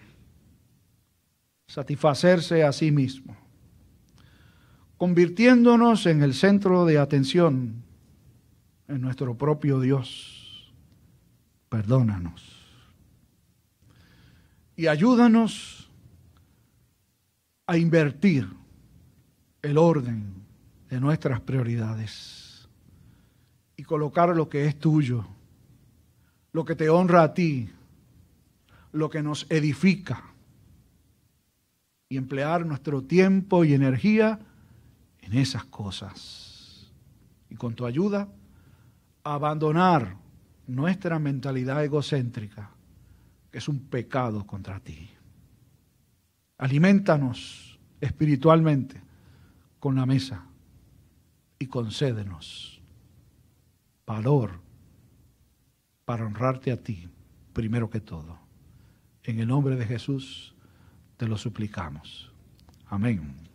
satisfacerse 1.66 2.64
a 2.64 2.72
sí 2.72 2.90
mismo, 2.90 3.34
convirtiéndonos 4.98 6.04
en 6.04 6.22
el 6.22 6.34
centro 6.34 6.84
de 6.84 6.98
atención 6.98 7.82
en 8.88 9.00
nuestro 9.00 9.38
propio 9.38 9.80
Dios. 9.80 10.70
Perdónanos. 11.70 12.55
Y 14.76 14.86
ayúdanos 14.88 15.90
a 17.66 17.76
invertir 17.78 18.48
el 19.62 19.78
orden 19.78 20.34
de 20.88 21.00
nuestras 21.00 21.40
prioridades 21.40 22.68
y 23.76 23.82
colocar 23.82 24.34
lo 24.36 24.48
que 24.48 24.66
es 24.66 24.78
tuyo, 24.78 25.26
lo 26.52 26.64
que 26.64 26.76
te 26.76 26.88
honra 26.88 27.22
a 27.22 27.34
ti, 27.34 27.70
lo 28.92 29.10
que 29.10 29.22
nos 29.22 29.46
edifica 29.50 30.24
y 32.08 32.16
emplear 32.16 32.64
nuestro 32.64 33.02
tiempo 33.02 33.64
y 33.64 33.74
energía 33.74 34.38
en 35.20 35.34
esas 35.34 35.64
cosas. 35.64 36.92
Y 37.50 37.56
con 37.56 37.74
tu 37.74 37.84
ayuda, 37.84 38.28
abandonar 39.24 40.16
nuestra 40.66 41.18
mentalidad 41.18 41.84
egocéntrica, 41.84 42.70
que 43.50 43.58
es 43.58 43.68
un 43.68 43.80
pecado 43.88 44.46
contra 44.46 44.80
ti. 44.80 45.10
Alimentanos 46.58 47.78
espiritualmente 48.00 49.02
con 49.78 49.94
la 49.94 50.06
mesa 50.06 50.46
y 51.58 51.66
concédenos 51.66 52.82
valor 54.06 54.60
para 56.04 56.24
honrarte 56.24 56.70
a 56.70 56.82
ti, 56.82 57.08
primero 57.52 57.90
que 57.90 58.00
todo. 58.00 58.38
En 59.24 59.40
el 59.40 59.48
nombre 59.48 59.76
de 59.76 59.86
Jesús 59.86 60.54
te 61.16 61.26
lo 61.26 61.36
suplicamos. 61.36 62.32
Amén. 62.86 63.45